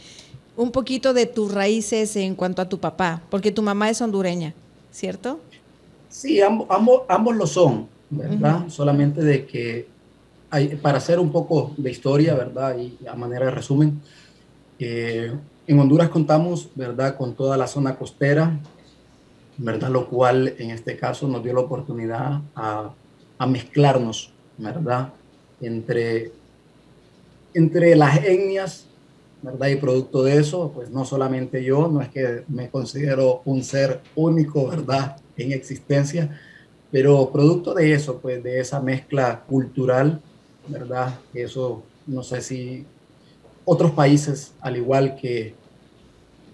[0.56, 4.52] un poquito de tus raíces en cuanto a tu papá, porque tu mamá es hondureña,
[4.96, 5.40] ¿cierto?
[6.08, 8.68] Sí, ambos, ambos, lo son, ¿verdad?
[8.68, 9.86] Solamente de que,
[10.48, 12.78] hay, para hacer un poco de historia, ¿verdad?
[12.78, 14.00] Y a manera de resumen,
[14.78, 15.32] eh,
[15.66, 18.58] en Honduras contamos, ¿verdad?, con toda la zona costera,
[19.58, 19.90] ¿verdad?
[19.90, 22.90] Lo cual en este caso nos dio la oportunidad a,
[23.36, 25.12] a mezclarnos, ¿verdad?
[25.60, 26.32] Entre,
[27.52, 28.85] entre las etnias,
[29.42, 29.68] ¿verdad?
[29.68, 34.00] Y producto de eso, pues no solamente yo, no es que me considero un ser
[34.14, 35.16] único, ¿verdad?
[35.36, 36.38] En existencia,
[36.90, 40.20] pero producto de eso, pues de esa mezcla cultural,
[40.68, 41.18] ¿verdad?
[41.34, 42.86] Eso, no sé si
[43.64, 45.54] otros países, al igual que,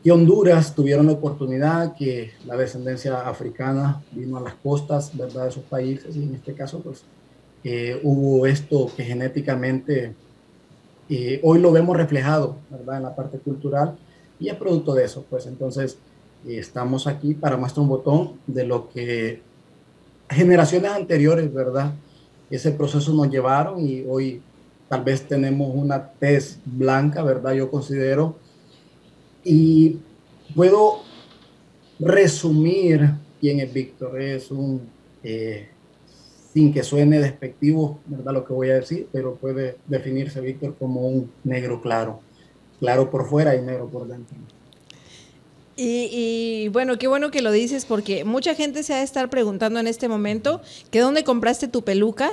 [0.02, 5.48] que Honduras, tuvieron la oportunidad que la descendencia africana vino a las costas, ¿verdad?, de
[5.50, 7.04] esos países, y en este caso, pues,
[7.64, 10.14] eh, hubo esto que genéticamente
[11.08, 13.96] eh, hoy lo vemos reflejado, ¿verdad?, en la parte cultural,
[14.38, 15.98] y es producto de eso, pues, entonces,
[16.46, 19.42] eh, estamos aquí para muestra un botón de lo que
[20.28, 21.92] generaciones anteriores, ¿verdad?,
[22.52, 24.42] ese proceso nos llevaron y hoy
[24.86, 27.54] tal vez tenemos una tez blanca, ¿verdad?
[27.54, 28.36] Yo considero.
[29.42, 30.00] Y
[30.54, 31.00] puedo
[31.98, 34.20] resumir quién es Víctor.
[34.20, 34.82] Es un,
[35.22, 35.70] eh,
[36.52, 38.32] sin que suene despectivo, ¿verdad?
[38.32, 42.20] Lo que voy a decir, pero puede definirse Víctor como un negro claro.
[42.78, 44.36] Claro por fuera y negro por dentro.
[45.74, 49.80] Y, bueno, qué bueno que lo dices porque mucha gente se ha de estar preguntando
[49.80, 50.60] en este momento
[50.90, 52.30] que dónde compraste tu peluca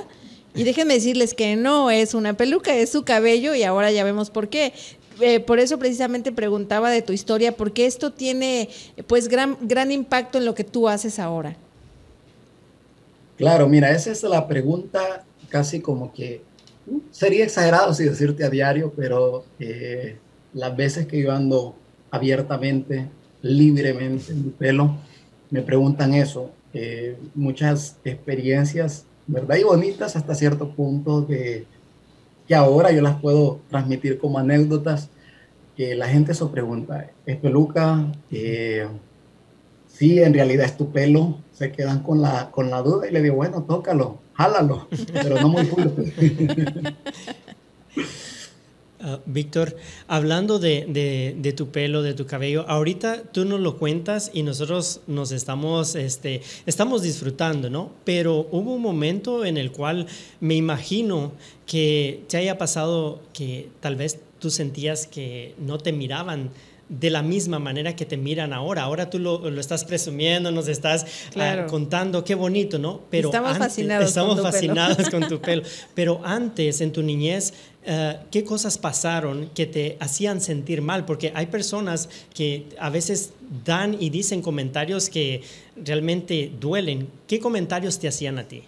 [0.54, 4.30] y déjenme decirles que no es una peluca, es su cabello y ahora ya vemos
[4.30, 4.74] por qué.
[5.20, 8.68] Eh, por eso precisamente preguntaba de tu historia, porque esto tiene
[9.06, 11.56] pues gran, gran impacto en lo que tú haces ahora.
[13.40, 16.42] Claro, mira, esa es la pregunta casi como que
[16.86, 20.18] uh, sería exagerado si decirte a diario, pero eh,
[20.52, 21.74] las veces que yo ando
[22.10, 23.08] abiertamente,
[23.40, 24.98] libremente en mi pelo,
[25.48, 26.50] me preguntan eso.
[26.74, 29.56] Eh, muchas experiencias ¿verdad?
[29.56, 31.64] Y bonitas hasta cierto punto de
[32.46, 35.08] que ahora yo las puedo transmitir como anécdotas
[35.78, 38.12] que la gente se pregunta, ¿es peluca?
[38.30, 38.86] Eh,
[40.00, 41.38] sí, en realidad es tu pelo.
[41.52, 45.48] Se quedan con la, con la duda y le digo, bueno, tócalo, jálalo, pero no
[45.50, 46.14] muy fuerte.
[49.02, 54.42] Ah, Víctor, hablando de, tu pelo, de tu cabello, ahorita tú nos lo cuentas y
[54.42, 57.92] nosotros nos estamos, este, estamos disfrutando, ¿no?
[58.04, 60.06] Pero hubo un momento en el cual
[60.40, 61.32] me imagino
[61.64, 66.50] que te haya pasado que tal vez tú sentías que no te miraban
[66.90, 68.82] de la misma manera que te miran ahora.
[68.82, 73.02] Ahora tú lo, estás presumiendo, nos estás ah, contando, qué bonito, ¿no?
[73.10, 75.62] Pero estamos fascinados, estamos con, tu fascinados con tu pelo.
[75.94, 81.04] Pero antes, en tu niñez, eh, ¿qué cosas pasaron que te hacían sentir mal?
[81.04, 85.42] Porque hay personas que a veces dan y dicen comentarios que
[85.76, 87.08] realmente duelen.
[87.28, 88.64] ¿Qué comentarios te hacían a ti?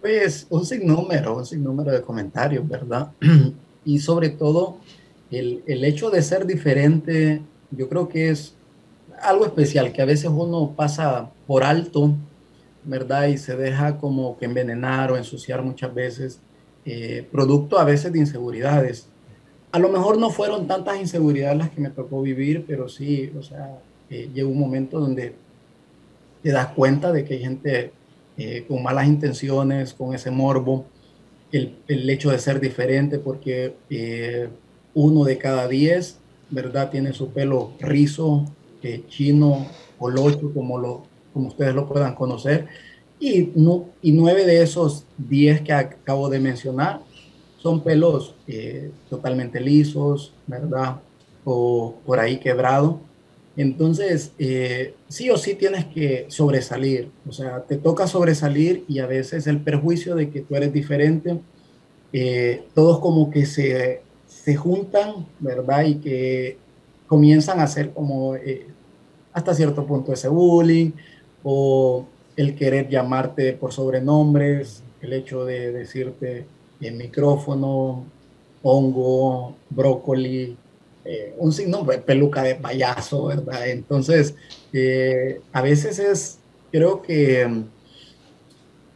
[0.00, 3.10] Pues un sinnúmero, un sinnúmero de comentarios, ¿verdad?
[3.84, 4.78] y sobre todo
[5.30, 8.54] el, el, hecho de ser diferente, yo creo que es
[9.22, 12.14] algo especial, que a veces uno pasa por alto,
[12.84, 13.26] ¿verdad?
[13.28, 16.40] Y se deja como que envenenar o ensuciar muchas veces,
[16.84, 19.08] eh, producto a veces de inseguridades.
[19.72, 23.42] A lo mejor no fueron tantas inseguridades las que me tocó vivir, pero sí, o
[23.42, 25.34] sea, eh, llegó un momento donde
[26.42, 27.92] te das cuenta de que hay gente
[28.38, 30.86] eh, con malas intenciones, con ese morbo,
[31.52, 33.74] el, el hecho de ser diferente, porque
[34.94, 36.18] uno de cada diez,
[36.50, 36.90] ¿verdad?
[36.90, 38.46] Tiene su pelo rizo,
[38.82, 39.66] eh, chino
[39.98, 42.66] o locho, como, lo, como ustedes lo puedan conocer.
[43.20, 47.00] Y, nueve de esos diez que acabo de mencionar
[47.58, 51.00] son pelos eh, totalmente lisos, ¿verdad?
[51.44, 53.00] O por ahí quebrado.
[53.56, 57.10] Entonces, eh, sí o sí tienes que sobresalir.
[57.28, 61.40] O sea, te toca sobresalir y a veces el perjuicio de que tú eres diferente,
[62.74, 65.84] todos como que se se juntan, ¿verdad?
[65.84, 66.58] Y que
[67.06, 68.66] comienzan a ser como, eh,
[69.32, 70.92] hasta cierto punto ese bullying
[71.42, 76.46] o el querer llamarte por sobrenombres, el hecho de decirte
[76.80, 78.04] en micrófono,
[78.62, 80.56] hongo, brócoli,
[81.04, 83.68] eh, un signo, peluca de payaso, ¿verdad?
[83.68, 84.34] Entonces,
[84.72, 86.38] eh, a veces es,
[86.70, 87.46] creo que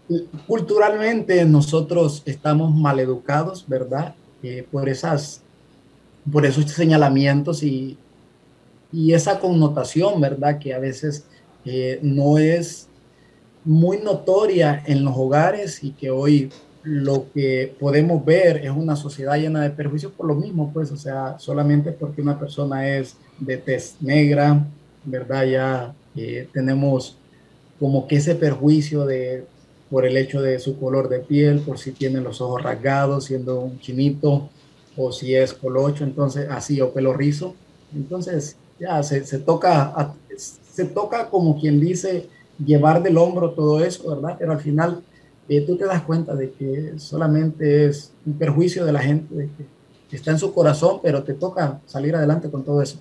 [0.08, 0.14] mm,
[0.46, 4.14] culturalmente nosotros estamos mal educados, ¿verdad?
[4.42, 5.40] Eh, por, esas,
[6.31, 7.96] por esos señalamientos y,
[8.92, 10.59] y esa connotación, ¿verdad?
[10.59, 11.24] Que a veces
[12.02, 12.88] no es
[13.64, 16.50] muy notoria en los hogares y que hoy
[16.83, 20.96] lo que podemos ver es una sociedad llena de perjuicios por lo mismo, pues, o
[20.96, 24.66] sea, solamente porque una persona es de tez negra,
[25.05, 25.44] ¿verdad?
[25.44, 27.16] Ya eh, tenemos
[27.78, 29.46] como que ese perjuicio de,
[29.92, 33.61] por el hecho de su color de piel, por si tiene los ojos rasgados, siendo
[33.61, 34.48] un chinito,
[34.96, 37.55] o si es colocho, entonces así, o pelo rizo.
[37.94, 42.26] Entonces, ya se, se toca, se toca como quien dice,
[42.64, 44.37] llevar del hombro todo eso, ¿verdad?
[44.38, 45.02] Pero al final
[45.46, 49.50] eh, tú te das cuenta de que solamente es un perjuicio de la gente,
[50.09, 52.96] que está en su corazón, pero te toca salir adelante con todo eso.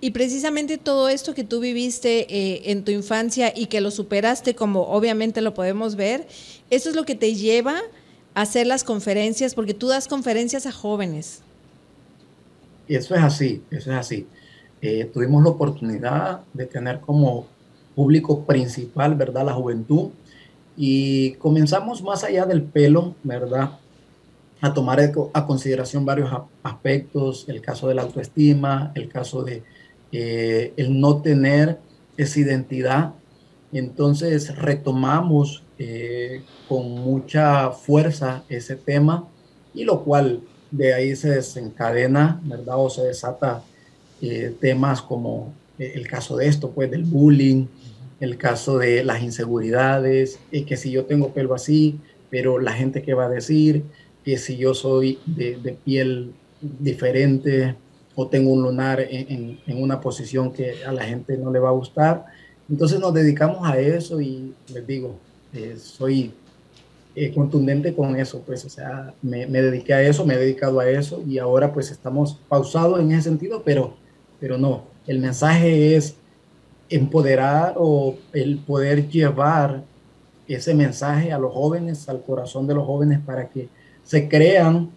[0.00, 4.54] Y precisamente todo esto que tú viviste eh, en tu infancia y que lo superaste,
[4.54, 6.26] como obviamente lo podemos ver,
[6.70, 7.76] eso es lo que te lleva
[8.34, 11.42] a hacer las conferencias, porque tú das conferencias a jóvenes.
[12.88, 14.26] Eso es así, eso es así.
[14.80, 17.46] Eh, tuvimos la oportunidad de tener como
[17.94, 19.44] público principal, ¿verdad?
[19.44, 20.08] La juventud.
[20.76, 23.78] Y comenzamos más allá del pelo, ¿verdad?
[24.62, 24.98] A tomar
[25.34, 26.30] a consideración varios
[26.62, 29.62] aspectos, el caso de la autoestima, el caso de
[30.12, 31.78] eh, el no tener
[32.16, 33.14] esa identidad.
[33.72, 39.28] Entonces retomamos eh, con mucha fuerza ese tema
[39.72, 42.76] y lo cual de ahí se desencadena, ¿verdad?
[42.78, 43.62] O se desata
[44.20, 47.66] eh, temas como el caso de esto, pues del bullying,
[48.20, 53.02] el caso de las inseguridades, y que si yo tengo pelo así, pero la gente
[53.02, 53.84] que va a decir,
[54.24, 57.74] que si yo soy de, piel diferente
[58.20, 61.72] o tengo un lunar en, una posición que a la gente no le va a
[61.72, 62.26] gustar.
[62.68, 65.16] Entonces nos dedicamos a eso y les digo,
[65.54, 66.30] eh, soy
[67.14, 70.80] eh, contundente con eso, pues, o sea, me, me, dediqué a eso, me he dedicado
[70.80, 73.94] a eso y ahora pues estamos pausados en ese sentido, pero,
[74.38, 76.14] pero no, el mensaje es
[76.90, 79.82] empoderar o el poder llevar
[80.46, 83.70] ese mensaje a los jóvenes, al corazón de los jóvenes, para que
[84.04, 84.90] se crean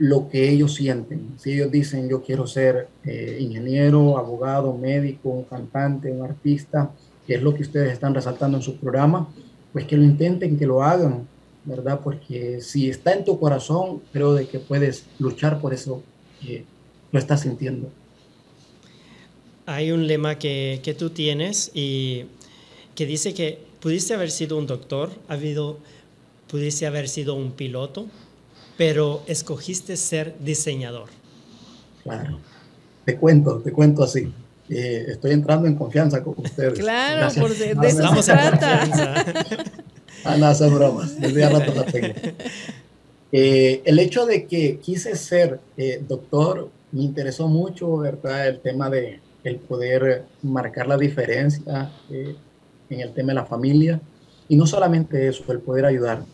[0.00, 1.34] lo que ellos sienten.
[1.36, 6.90] Si ellos dicen, yo quiero ser eh, ingeniero, abogado, médico, un cantante, un artista,
[7.26, 9.28] que es lo que ustedes están resaltando en su programa,
[9.72, 11.28] pues que lo intenten, que lo hagan,
[11.66, 12.00] ¿verdad?
[12.02, 16.02] Porque si está en tu corazón, creo de que puedes luchar por eso
[16.40, 16.64] que
[17.12, 17.90] lo estás sintiendo
[19.66, 22.24] hay un lema que, que, tú tienes y
[22.96, 25.78] que dice que pudiste haber sido un doctor, ha habido,
[26.48, 28.08] pudiste haber sido un piloto,
[28.80, 31.10] pero escogiste ser diseñador.
[32.02, 32.38] Claro,
[33.04, 34.32] te cuento, te cuento así.
[34.70, 36.78] Eh, estoy entrando en confianza con ustedes.
[36.78, 38.84] Claro, por de, de eso se trata.
[40.24, 41.20] ah, no, son bromas.
[41.20, 42.14] Desde rato la tengo.
[43.32, 48.48] Eh, el hecho de que quise ser eh, doctor me interesó mucho, ¿verdad?
[48.48, 52.34] El tema de, el poder marcar la diferencia eh,
[52.88, 54.00] en el tema de la familia.
[54.48, 56.24] Y no solamente eso, el poder ayudar.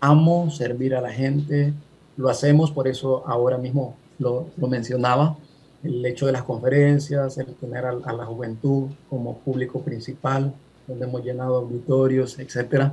[0.00, 1.74] Amo servir a la gente,
[2.20, 5.36] lo hacemos, por eso ahora mismo lo, lo mencionaba,
[5.82, 10.52] el hecho de las conferencias, el tener a, la juventud como público principal,
[10.86, 12.92] donde hemos llenado auditorios, etc.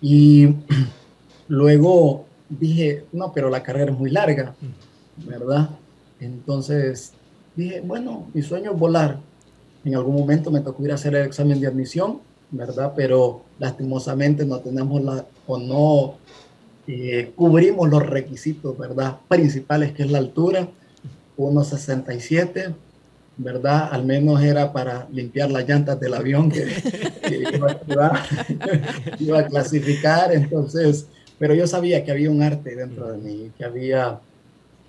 [0.00, 0.54] Y
[1.48, 4.54] luego dije, no, pero la carrera es muy larga,
[5.16, 5.70] ¿verdad?
[6.20, 7.12] Entonces
[7.56, 9.18] dije, bueno, mi sueño es volar.
[9.84, 12.92] En algún momento me tocó ir a hacer el examen de admisión, ¿verdad?
[12.94, 16.14] Pero lastimosamente no tenemos la, o no
[16.86, 19.18] eh, cubrimos los requisitos, ¿verdad?
[19.28, 20.68] Principales, que es la altura,
[21.36, 22.74] 1,67,
[23.36, 23.88] ¿verdad?
[23.90, 26.66] Al menos era para limpiar las llantas del avión que,
[29.18, 31.06] iba, a clasificar, entonces,
[31.38, 34.20] pero yo sabía que había un arte dentro de mí, que había,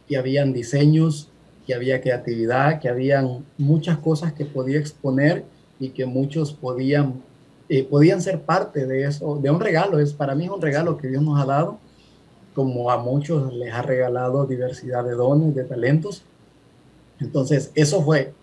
[0.08, 1.30] que habían diseños
[1.66, 5.46] que había creatividad, que habían muchas cosas que podía exponer
[5.80, 7.22] y que muchos podían,
[7.70, 10.00] eh, podían ser parte de eso, de un regalo.
[10.00, 11.80] Es, para mí un regalo que Dios nos ha dado,
[12.54, 16.24] como a muchos les ha regalado diversidad de dones, de talentos.
[17.20, 18.34] Entonces, eso fue,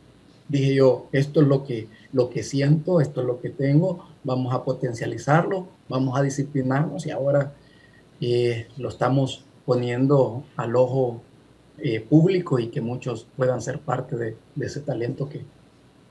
[0.48, 4.54] dije yo, esto es lo que, lo que siento, esto es lo que tengo, vamos
[4.54, 7.52] a potencializarlo, vamos a disciplinarnos y ahora
[8.20, 11.20] eh, lo estamos poniendo al ojo
[11.78, 15.44] eh, público y que muchos puedan ser parte de, ese talento que,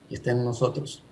[0.10, 1.04] y esté en nosotros.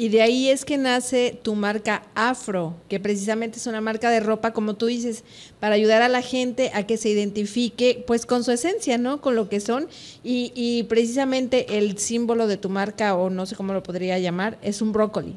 [0.00, 4.20] Y de ahí es que nace tu marca Afro, que precisamente es una marca de
[4.20, 5.24] ropa, como tú dices,
[5.60, 9.20] para ayudar a la gente a que se identifique pues con su esencia, ¿no?
[9.20, 9.88] Con lo que son.
[10.24, 14.56] Y, y precisamente el símbolo de tu marca, o no sé cómo lo podría llamar,
[14.62, 15.36] es un brócoli.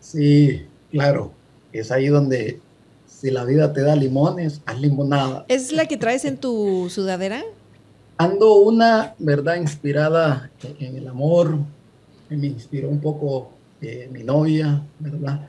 [0.00, 1.30] Sí, claro.
[1.72, 2.58] Es ahí donde
[3.06, 5.44] si la vida te da limones, haz limonada.
[5.46, 7.44] ¿Es la que traes en tu sudadera?
[8.16, 9.54] Ando una, ¿verdad?
[9.54, 10.50] Inspirada
[10.80, 11.56] en el amor,
[12.30, 13.50] me inspiró un poco
[13.80, 15.48] eh, mi novia, ¿verdad?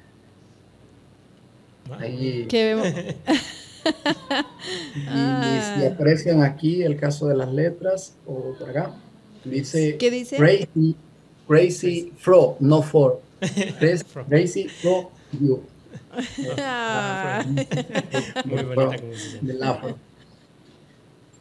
[2.00, 2.88] Ahí, ¿Qué vemos?
[4.96, 8.96] y, y si aprecian aquí el caso de las letras, o por acá,
[9.44, 10.38] dice, ¿Qué dice?
[10.38, 10.96] Crazy,
[11.48, 13.22] crazy Fro, no for.
[14.30, 15.62] Crazy, Fro You.
[16.58, 17.46] Ah.
[18.46, 19.98] Muy bonita afro.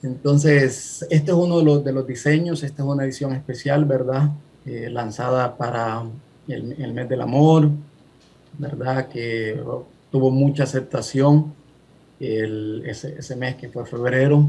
[0.03, 4.31] Entonces, este es uno de los, de los diseños, esta es una edición especial, ¿verdad?
[4.67, 6.05] Eh, lanzada para
[6.49, 7.69] el, mes del amor,
[8.57, 9.09] ¿verdad?
[9.09, 9.63] Que
[10.11, 11.53] tuvo mucha aceptación
[12.19, 14.49] el, ese, mes que fue febrero.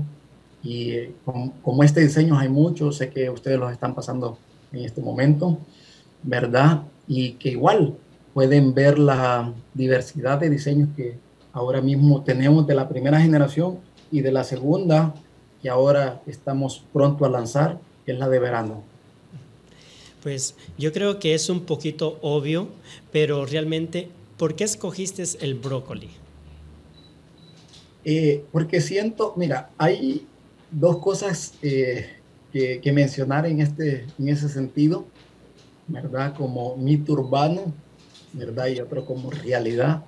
[0.63, 4.37] Y eh, como, como este diseño hay muchos, sé que ustedes los están pasando
[4.71, 5.57] en este momento,
[6.23, 6.83] ¿verdad?
[7.09, 7.95] Y que igual
[8.33, 11.17] pueden ver la diversidad de diseños que
[11.51, 13.79] ahora mismo tenemos de la primera generación
[14.11, 15.13] y de la segunda
[15.61, 18.94] que ahora estamos pronto a lanzar, que es la de verano.
[20.25, 22.69] Pues yo creo que es un poquito obvio,
[23.11, 24.07] pero realmente,
[24.39, 26.09] ¿por qué escogiste el brócoli?
[28.03, 30.25] Eh, porque siento, mira, hay
[30.71, 32.09] dos cosas eh,
[32.51, 35.05] que, que, mencionar en, este, en ese sentido,
[35.87, 36.33] ¿verdad?
[36.35, 37.71] Como mito urbano,
[38.33, 38.65] ¿verdad?
[38.69, 40.05] Y otro como realidad.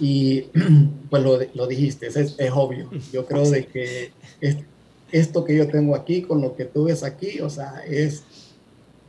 [0.00, 0.46] Y
[1.08, 2.90] pues lo, lo dijiste, es, es, obvio.
[3.12, 4.56] Yo creo de que es,
[5.12, 8.24] esto que yo tengo aquí con lo que tú ves aquí, o sea, es,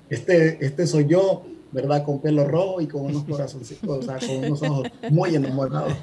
[0.10, 2.04] este, este soy yo, ¿verdad?
[2.04, 5.94] Con pelo rojo y con unos corazoncitos, o sea, con unos ojos muy enamorados.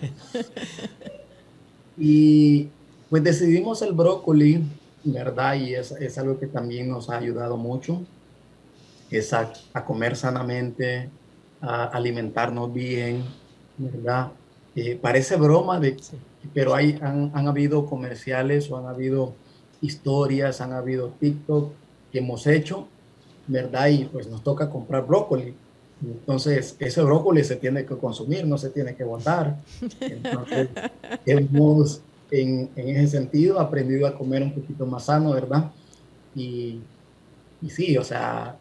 [1.97, 2.69] Y
[3.09, 4.65] pues decidimos el brócoli,
[5.05, 5.55] ¿verdad?
[5.55, 8.03] Y es, es algo que también nos ha ayudado mucho,
[9.11, 11.09] es a, a comer sanamente,
[11.61, 13.25] a alimentarnos bien,
[13.79, 14.33] ¿verdad?
[14.77, 15.97] Eh, parece broma, de,
[16.53, 19.35] pero hay, han, han, habido comerciales o han habido
[19.81, 21.73] historias, han habido TikTok
[22.11, 22.89] que hemos hecho,
[23.47, 23.89] ¿verdad?
[23.89, 25.55] Y pues nos toca comprar brócoli.
[26.03, 29.57] Entonces, ese brócoli se tiene que consumir, no se tiene que botar.
[30.01, 30.69] Entonces,
[31.27, 35.71] hemos, en, en, ese sentido, aprendido a comer un poquito más sano, ¿verdad?
[36.35, 36.81] Y,
[37.63, 38.57] y sí, o sea,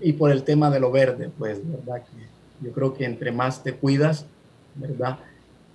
[0.00, 2.02] y por el tema de lo verde, pues, ¿verdad?
[2.02, 4.26] Que yo creo que entre más te cuidas,
[4.74, 5.18] ¿verdad?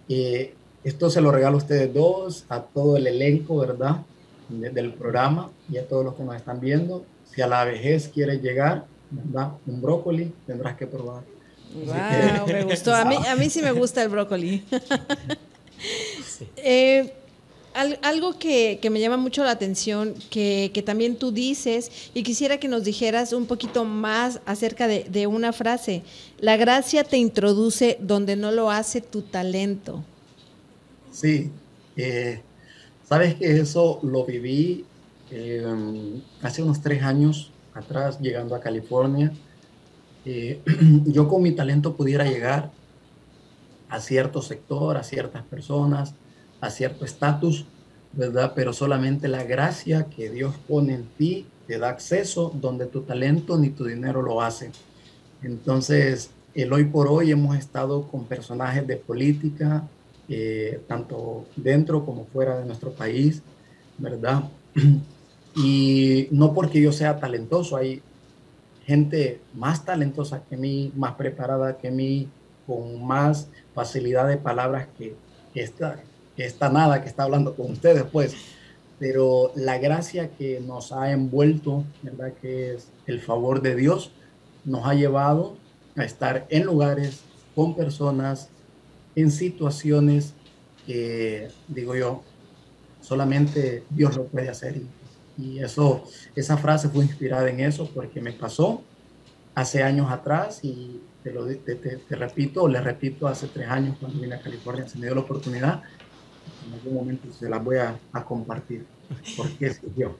[0.09, 0.53] Eh,
[0.83, 4.01] esto se lo regalo a ustedes dos, a todo el elenco, ¿verdad?
[4.49, 7.05] De, del programa y a todos los que nos están viendo.
[7.33, 9.53] Si a la vejez quieres llegar, ¿verdad?
[9.65, 11.23] Un brócoli tendrás que probar.
[11.73, 12.93] Wow, me gustó.
[12.93, 14.63] A mí, a mí sí me gusta el brócoli.
[16.25, 16.47] Sí.
[16.55, 17.13] eh,
[17.73, 22.23] al, algo que, que, me llama mucho la atención, que, que, también tú dices, y
[22.23, 26.03] quisiera que nos dijeras un poquito más acerca de, de una frase.
[26.39, 30.05] La gracia te introduce donde no lo hace tu talento.
[31.11, 31.51] Sí,
[31.97, 32.41] eh,
[33.07, 34.85] sabes que eso lo viví
[35.31, 39.31] eh, hace unos tres años atrás, llegando a California.
[40.25, 40.61] Eh,
[41.05, 42.71] yo con mi talento pudiera llegar
[43.89, 46.15] a cierto sector, a ciertas personas,
[46.61, 47.65] a cierto estatus,
[48.13, 48.53] ¿verdad?
[48.55, 53.57] Pero solamente la gracia que Dios pone en ti te da acceso donde tu talento
[53.57, 54.71] ni tu dinero lo hace.
[55.41, 59.87] Entonces, el hoy por hoy hemos estado con personajes de política,
[60.29, 63.41] eh, tanto dentro como fuera de nuestro país,
[63.97, 64.43] ¿verdad?
[65.55, 68.01] Y no porque yo sea talentoso, hay
[68.85, 72.27] gente más talentosa que mí, más preparada que mí,
[72.65, 75.15] con más facilidad de palabras que
[75.53, 75.99] esta,
[76.37, 78.35] esta nada que está hablando con ustedes, pues.
[78.99, 82.33] Pero la gracia que nos ha envuelto, ¿verdad?
[82.41, 84.11] Que es el favor de Dios,
[84.65, 85.57] nos ha llevado
[85.95, 87.21] a estar en lugares,
[87.55, 88.49] con personas,
[89.15, 90.33] en situaciones
[90.87, 92.23] que, digo yo,
[93.01, 94.77] solamente Dios lo puede hacer.
[94.77, 94.87] Y
[95.37, 96.03] eso,
[96.35, 98.83] esa frase fue inspirada en eso porque me pasó
[99.55, 103.97] hace años atrás y te lo te, te, te repito, le repito, hace tres años
[103.99, 105.83] cuando vine a California se me dio la oportunidad.
[106.67, 108.85] En algún momento se las voy a, compartir.
[109.37, 110.17] ¿Por qué surgió?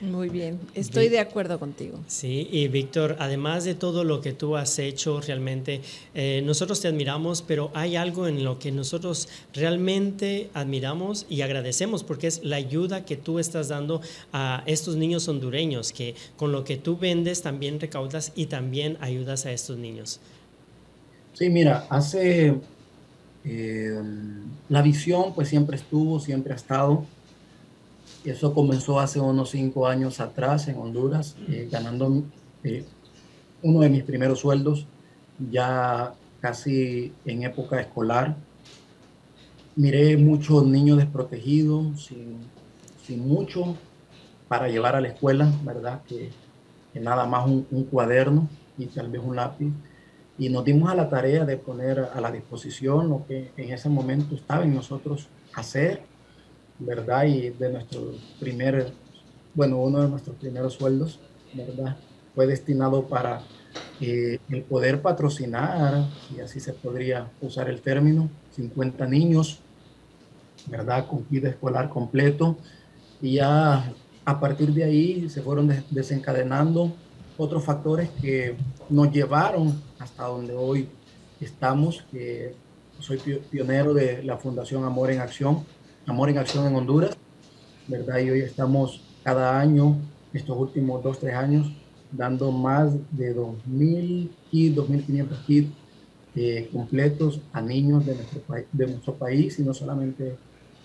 [0.00, 1.98] Muy bien, estoy de acuerdo contigo.
[2.06, 5.82] Sí, y Víctor, además de todo lo que tú has hecho, realmente
[6.14, 12.02] eh, nosotros te admiramos, pero hay algo en lo que nosotros realmente admiramos y agradecemos,
[12.02, 14.00] porque es la ayuda que tú estás dando
[14.32, 19.44] a estos niños hondureños, que con lo que tú vendes también recaudas y también ayudas
[19.44, 20.18] a estos niños.
[21.34, 22.54] Sí, mira, hace
[23.44, 24.00] eh,
[24.70, 27.04] la visión pues siempre estuvo, siempre ha estado
[28.24, 32.22] eso comenzó hace unos cinco años atrás en Honduras, eh, ganando
[32.64, 32.84] eh,
[33.62, 34.86] uno de mis primeros sueldos,
[35.50, 38.36] ya casi en época escolar.
[39.76, 42.38] Miré muchos niños desprotegidos, sin,
[43.06, 43.76] sin mucho
[44.48, 46.02] para llevar a la escuela, ¿verdad?
[46.06, 46.30] Que,
[46.92, 49.72] nada más un, un, cuaderno y tal vez un lápiz.
[50.36, 53.88] Y nos dimos a la tarea de poner a la disposición lo que en ese
[53.88, 56.02] momento estaba en nosotros hacer
[56.80, 57.24] ¿verdad?
[57.24, 58.92] Y de nuestro primer,
[59.54, 61.20] bueno, uno de nuestros primeros sueldos,
[61.54, 61.96] ¿verdad?
[62.34, 63.42] Fue destinado para
[64.00, 69.60] eh, el poder patrocinar, y así se podría usar el término, 50 niños,
[70.66, 71.06] ¿verdad?
[71.06, 72.56] Con vida escolar completo.
[73.20, 73.92] Y ya
[74.24, 76.92] a partir de ahí se fueron desencadenando
[77.36, 78.54] otros factores que
[78.88, 80.88] nos llevaron hasta donde hoy
[81.40, 82.04] estamos,
[82.98, 83.18] soy
[83.50, 85.64] pionero de la Fundación Amor en Acción,
[86.06, 87.16] Amor en Acción en Honduras,
[87.86, 88.18] ¿verdad?
[88.18, 89.96] Y hoy estamos cada año,
[90.32, 91.70] estos últimos dos, tres años,
[92.10, 95.70] dando más de 2.000 kits, 2.500 kits
[96.34, 98.42] eh, completos a niños de nuestro,
[98.72, 100.36] de nuestro país y no solamente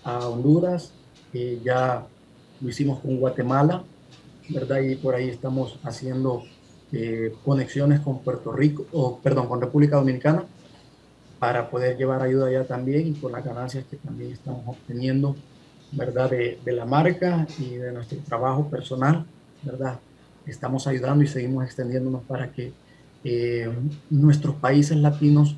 [0.04, 0.92] a Honduras,
[1.64, 2.06] ya
[2.60, 3.84] lo hicimos con Guatemala,
[4.48, 4.80] ¿verdad?
[4.80, 6.44] Y por ahí estamos haciendo
[6.92, 10.44] eh, conexiones con Puerto Rico, o perdón, con República Dominicana,
[11.38, 15.36] para poder llevar ayuda allá también y con las ganancias que también estamos obteniendo,
[15.92, 16.30] ¿verdad?
[16.30, 19.26] De, de, la marca y de nuestro trabajo personal,
[19.62, 19.98] ¿verdad?
[20.46, 22.72] Estamos ayudando y seguimos extendiéndonos para que
[23.28, 23.68] eh,
[24.08, 25.56] nuestros países latinos,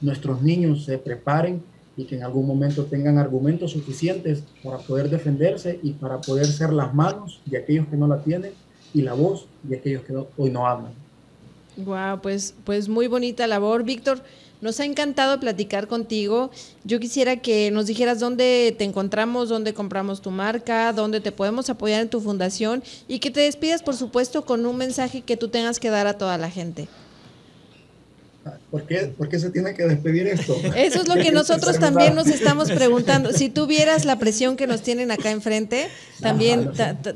[0.00, 1.60] nuestros niños se preparen
[1.96, 6.72] y que en algún momento tengan argumentos suficientes para poder defenderse y para poder ser
[6.72, 8.52] las manos de aquellos que no la tienen
[8.94, 10.92] y la voz de aquellos que hoy no hablan.
[11.76, 14.22] Wow, pues, pues muy bonita labor, Víctor.
[14.60, 16.50] Nos ha encantado platicar contigo.
[16.84, 21.70] Yo quisiera que nos dijeras dónde te encontramos, dónde compramos tu marca, dónde te podemos
[21.70, 25.48] apoyar en tu fundación y que te despidas, por supuesto, con un mensaje que tú
[25.48, 26.88] tengas que dar a toda la gente.
[28.70, 30.56] ¿Por qué, ¿Por qué, se tiene que despedir esto?
[30.76, 33.32] Eso es lo que nosotros también nos estamos preguntando.
[33.32, 35.88] Si tuvieras la presión que nos tienen acá enfrente,
[36.20, 36.70] también,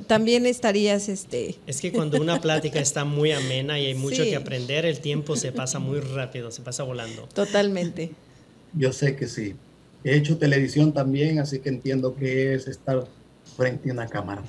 [0.06, 1.08] también estarías...
[1.08, 4.30] este Es que cuando una plática está muy amena y hay mucho sí.
[4.30, 7.28] que aprender, el tiempo se pasa muy rápido, se pasa volando.
[7.34, 8.10] Totalmente.
[8.74, 9.54] Yo sé que sí.
[10.04, 13.06] He hecho televisión también, así que entiendo que es estar
[13.56, 14.42] frente a una cámara.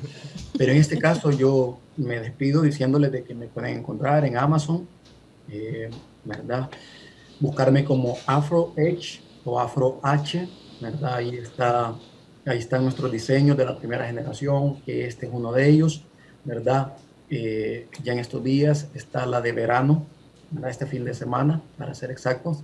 [0.58, 4.88] Pero en este caso yo me despido diciéndoles de que me pueden encontrar en Amazon.
[5.50, 5.90] Eh,
[6.26, 6.70] ¿verdad?
[7.40, 10.48] Buscarme como Afro Edge o Afro H,
[10.82, 11.16] ¿verdad?
[11.16, 11.96] Ahí está,
[12.46, 16.04] ahí están nuestros diseños de la primera generación, que este es uno de ellos,
[16.44, 16.94] ¿verdad?
[17.30, 20.06] Eh, ya en estos días está la de verano,
[20.52, 20.70] ¿verdad?
[20.70, 22.64] Este fin de semana, para ser exactos.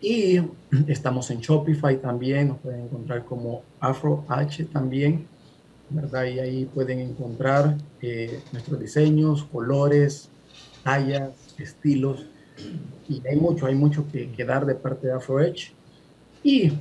[0.00, 0.42] Y
[0.86, 5.26] estamos en Shopify también, nos pueden encontrar como Afro H también,
[5.88, 6.24] ¿verdad?
[6.24, 10.28] Y ahí pueden encontrar eh, nuestros diseños, colores,
[10.82, 12.26] tallas, estilos,
[13.08, 15.72] y hay mucho, hay mucho que, que dar de parte de AfroEdge.
[16.42, 16.72] Y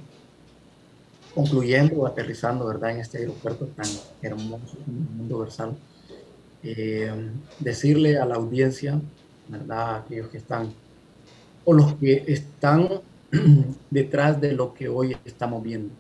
[1.34, 2.92] concluyendo aterrizando, ¿verdad?
[2.92, 3.88] En este aeropuerto tan
[4.22, 5.76] hermoso el mundo versal,
[6.62, 7.12] eh,
[7.60, 9.00] decirle a la audiencia,
[9.48, 9.98] ¿verdad?
[9.98, 10.74] Aquellos que están,
[11.66, 12.88] o los que están
[13.90, 15.94] detrás de lo que hoy estamos viendo,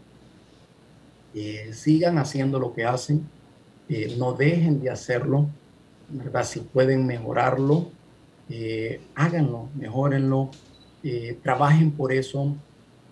[1.34, 3.28] eh, sigan haciendo lo que hacen,
[3.90, 5.48] eh, no dejen de hacerlo,
[6.10, 6.46] ¿verdad?
[6.46, 7.90] Si pueden mejorarlo,
[8.56, 10.52] eh, háganlo, mejórenlo,
[11.02, 12.56] eh, trabajen por eso,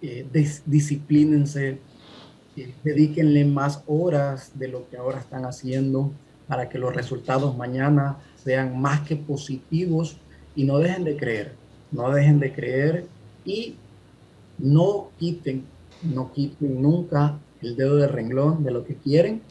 [0.03, 0.23] eh,
[0.67, 1.79] disciplínense,
[2.55, 6.11] eh, dedíquenle más horas de lo que ahora están haciendo
[6.47, 10.17] para que los resultados mañana sean más que positivos
[10.55, 11.55] y no dejen de creer,
[11.91, 13.07] no dejen de creer
[13.43, 13.77] y
[14.59, 15.65] no quiten,
[16.03, 19.41] no quiten nunca el dedo de renglón de lo que quieren,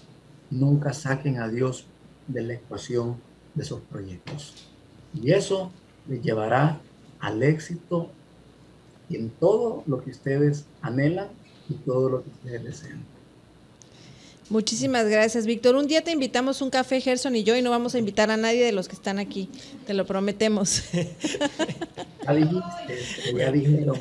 [0.51, 1.87] nunca saquen a Dios
[2.29, 3.17] de la ecuación
[3.57, 4.69] de sus proyectos.
[5.15, 5.73] Y eso
[6.11, 6.81] les llevará
[7.21, 8.09] al éxito
[9.09, 11.29] en todo lo que ustedes anhelan
[11.69, 13.05] y todo lo que ustedes desean.
[14.51, 15.77] Muchísimas gracias, Víctor.
[15.77, 18.37] Un día te invitamos un café, Gerson y yo, y no vamos a invitar a
[18.37, 19.49] nadie de los que están aquí.
[19.87, 20.83] Te lo prometemos.
[22.23, 23.99] Ya dijiste, ya dijeron.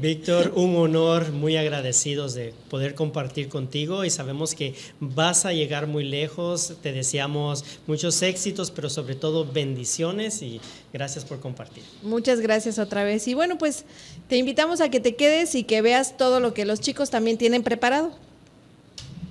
[0.00, 5.86] Víctor, un honor, muy agradecidos de poder compartir contigo y sabemos que vas a llegar
[5.86, 6.74] muy lejos.
[6.82, 10.60] Te deseamos muchos éxitos, pero sobre todo bendiciones y
[10.92, 11.82] gracias por compartir.
[12.02, 13.26] Muchas gracias otra vez.
[13.26, 13.84] Y bueno, pues
[14.28, 17.36] te invitamos a que te quedes y que veas todo lo que los chicos también
[17.36, 18.12] tienen preparado.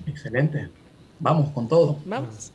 [0.05, 0.69] Excelente.
[1.19, 1.97] Vamos con todo.
[2.05, 2.51] Vamos.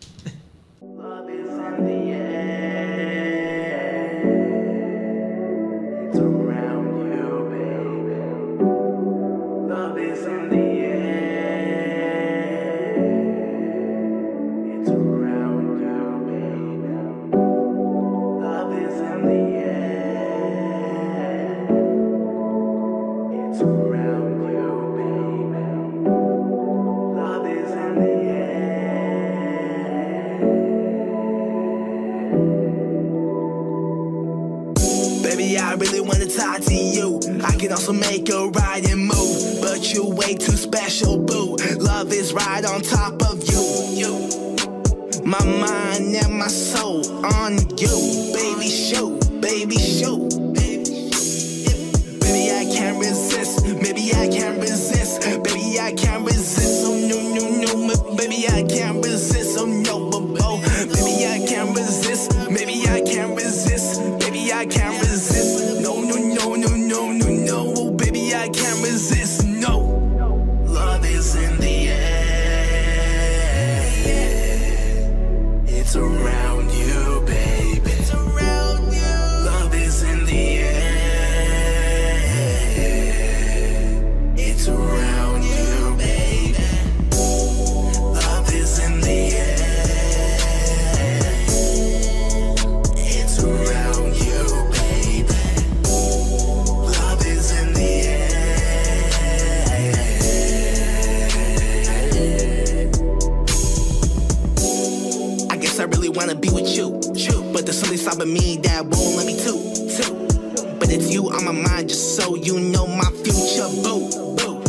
[111.98, 114.08] so you know my future boo.
[114.36, 114.62] boo.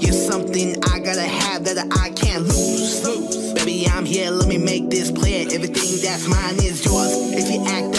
[0.00, 3.52] You're something I gotta have that I can't lose.
[3.54, 5.46] Baby, I'm here, let me make this clear.
[5.52, 7.12] Everything that's mine is yours.
[7.34, 7.91] If you act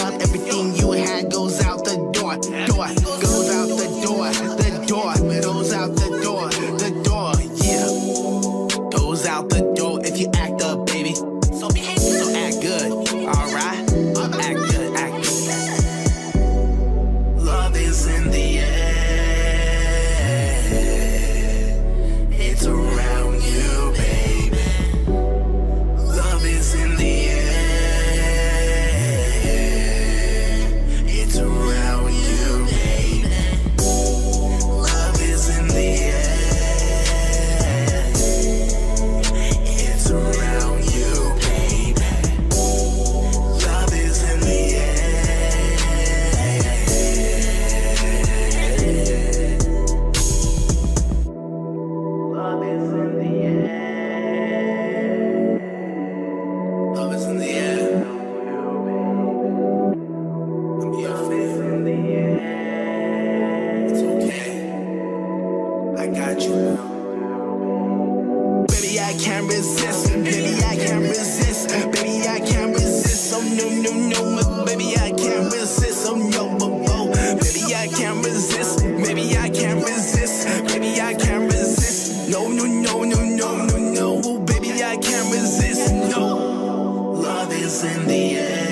[82.56, 84.38] no, no, no, no, no, no.
[84.40, 85.92] Baby, I can't resist.
[85.92, 88.63] No, love is in the air.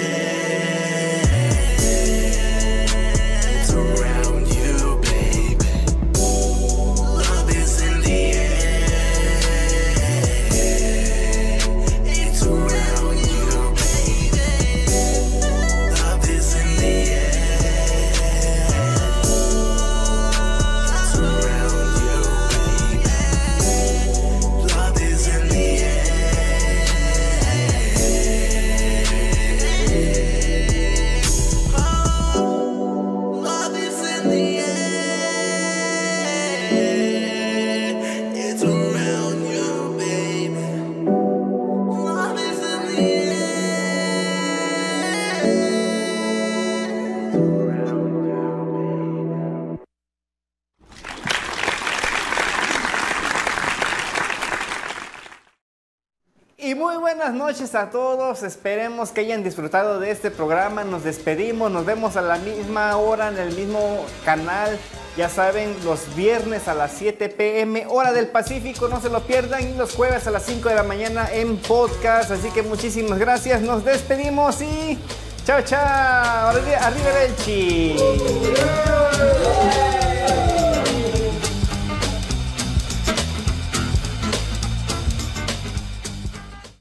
[57.74, 58.42] A todos.
[58.42, 60.84] Esperemos que hayan disfrutado de este programa.
[60.84, 61.70] Nos despedimos.
[61.70, 64.78] Nos vemos a la misma hora en el mismo canal.
[65.16, 69.68] Ya saben, los viernes a las 7 pm, hora del Pacífico, no se lo pierdan.
[69.68, 72.30] Y los jueves a las 5 de la mañana en podcast.
[72.30, 73.60] Así que muchísimas gracias.
[73.62, 74.98] Nos despedimos y
[75.44, 76.48] chao, chao.
[76.48, 77.96] Arriba, del chi.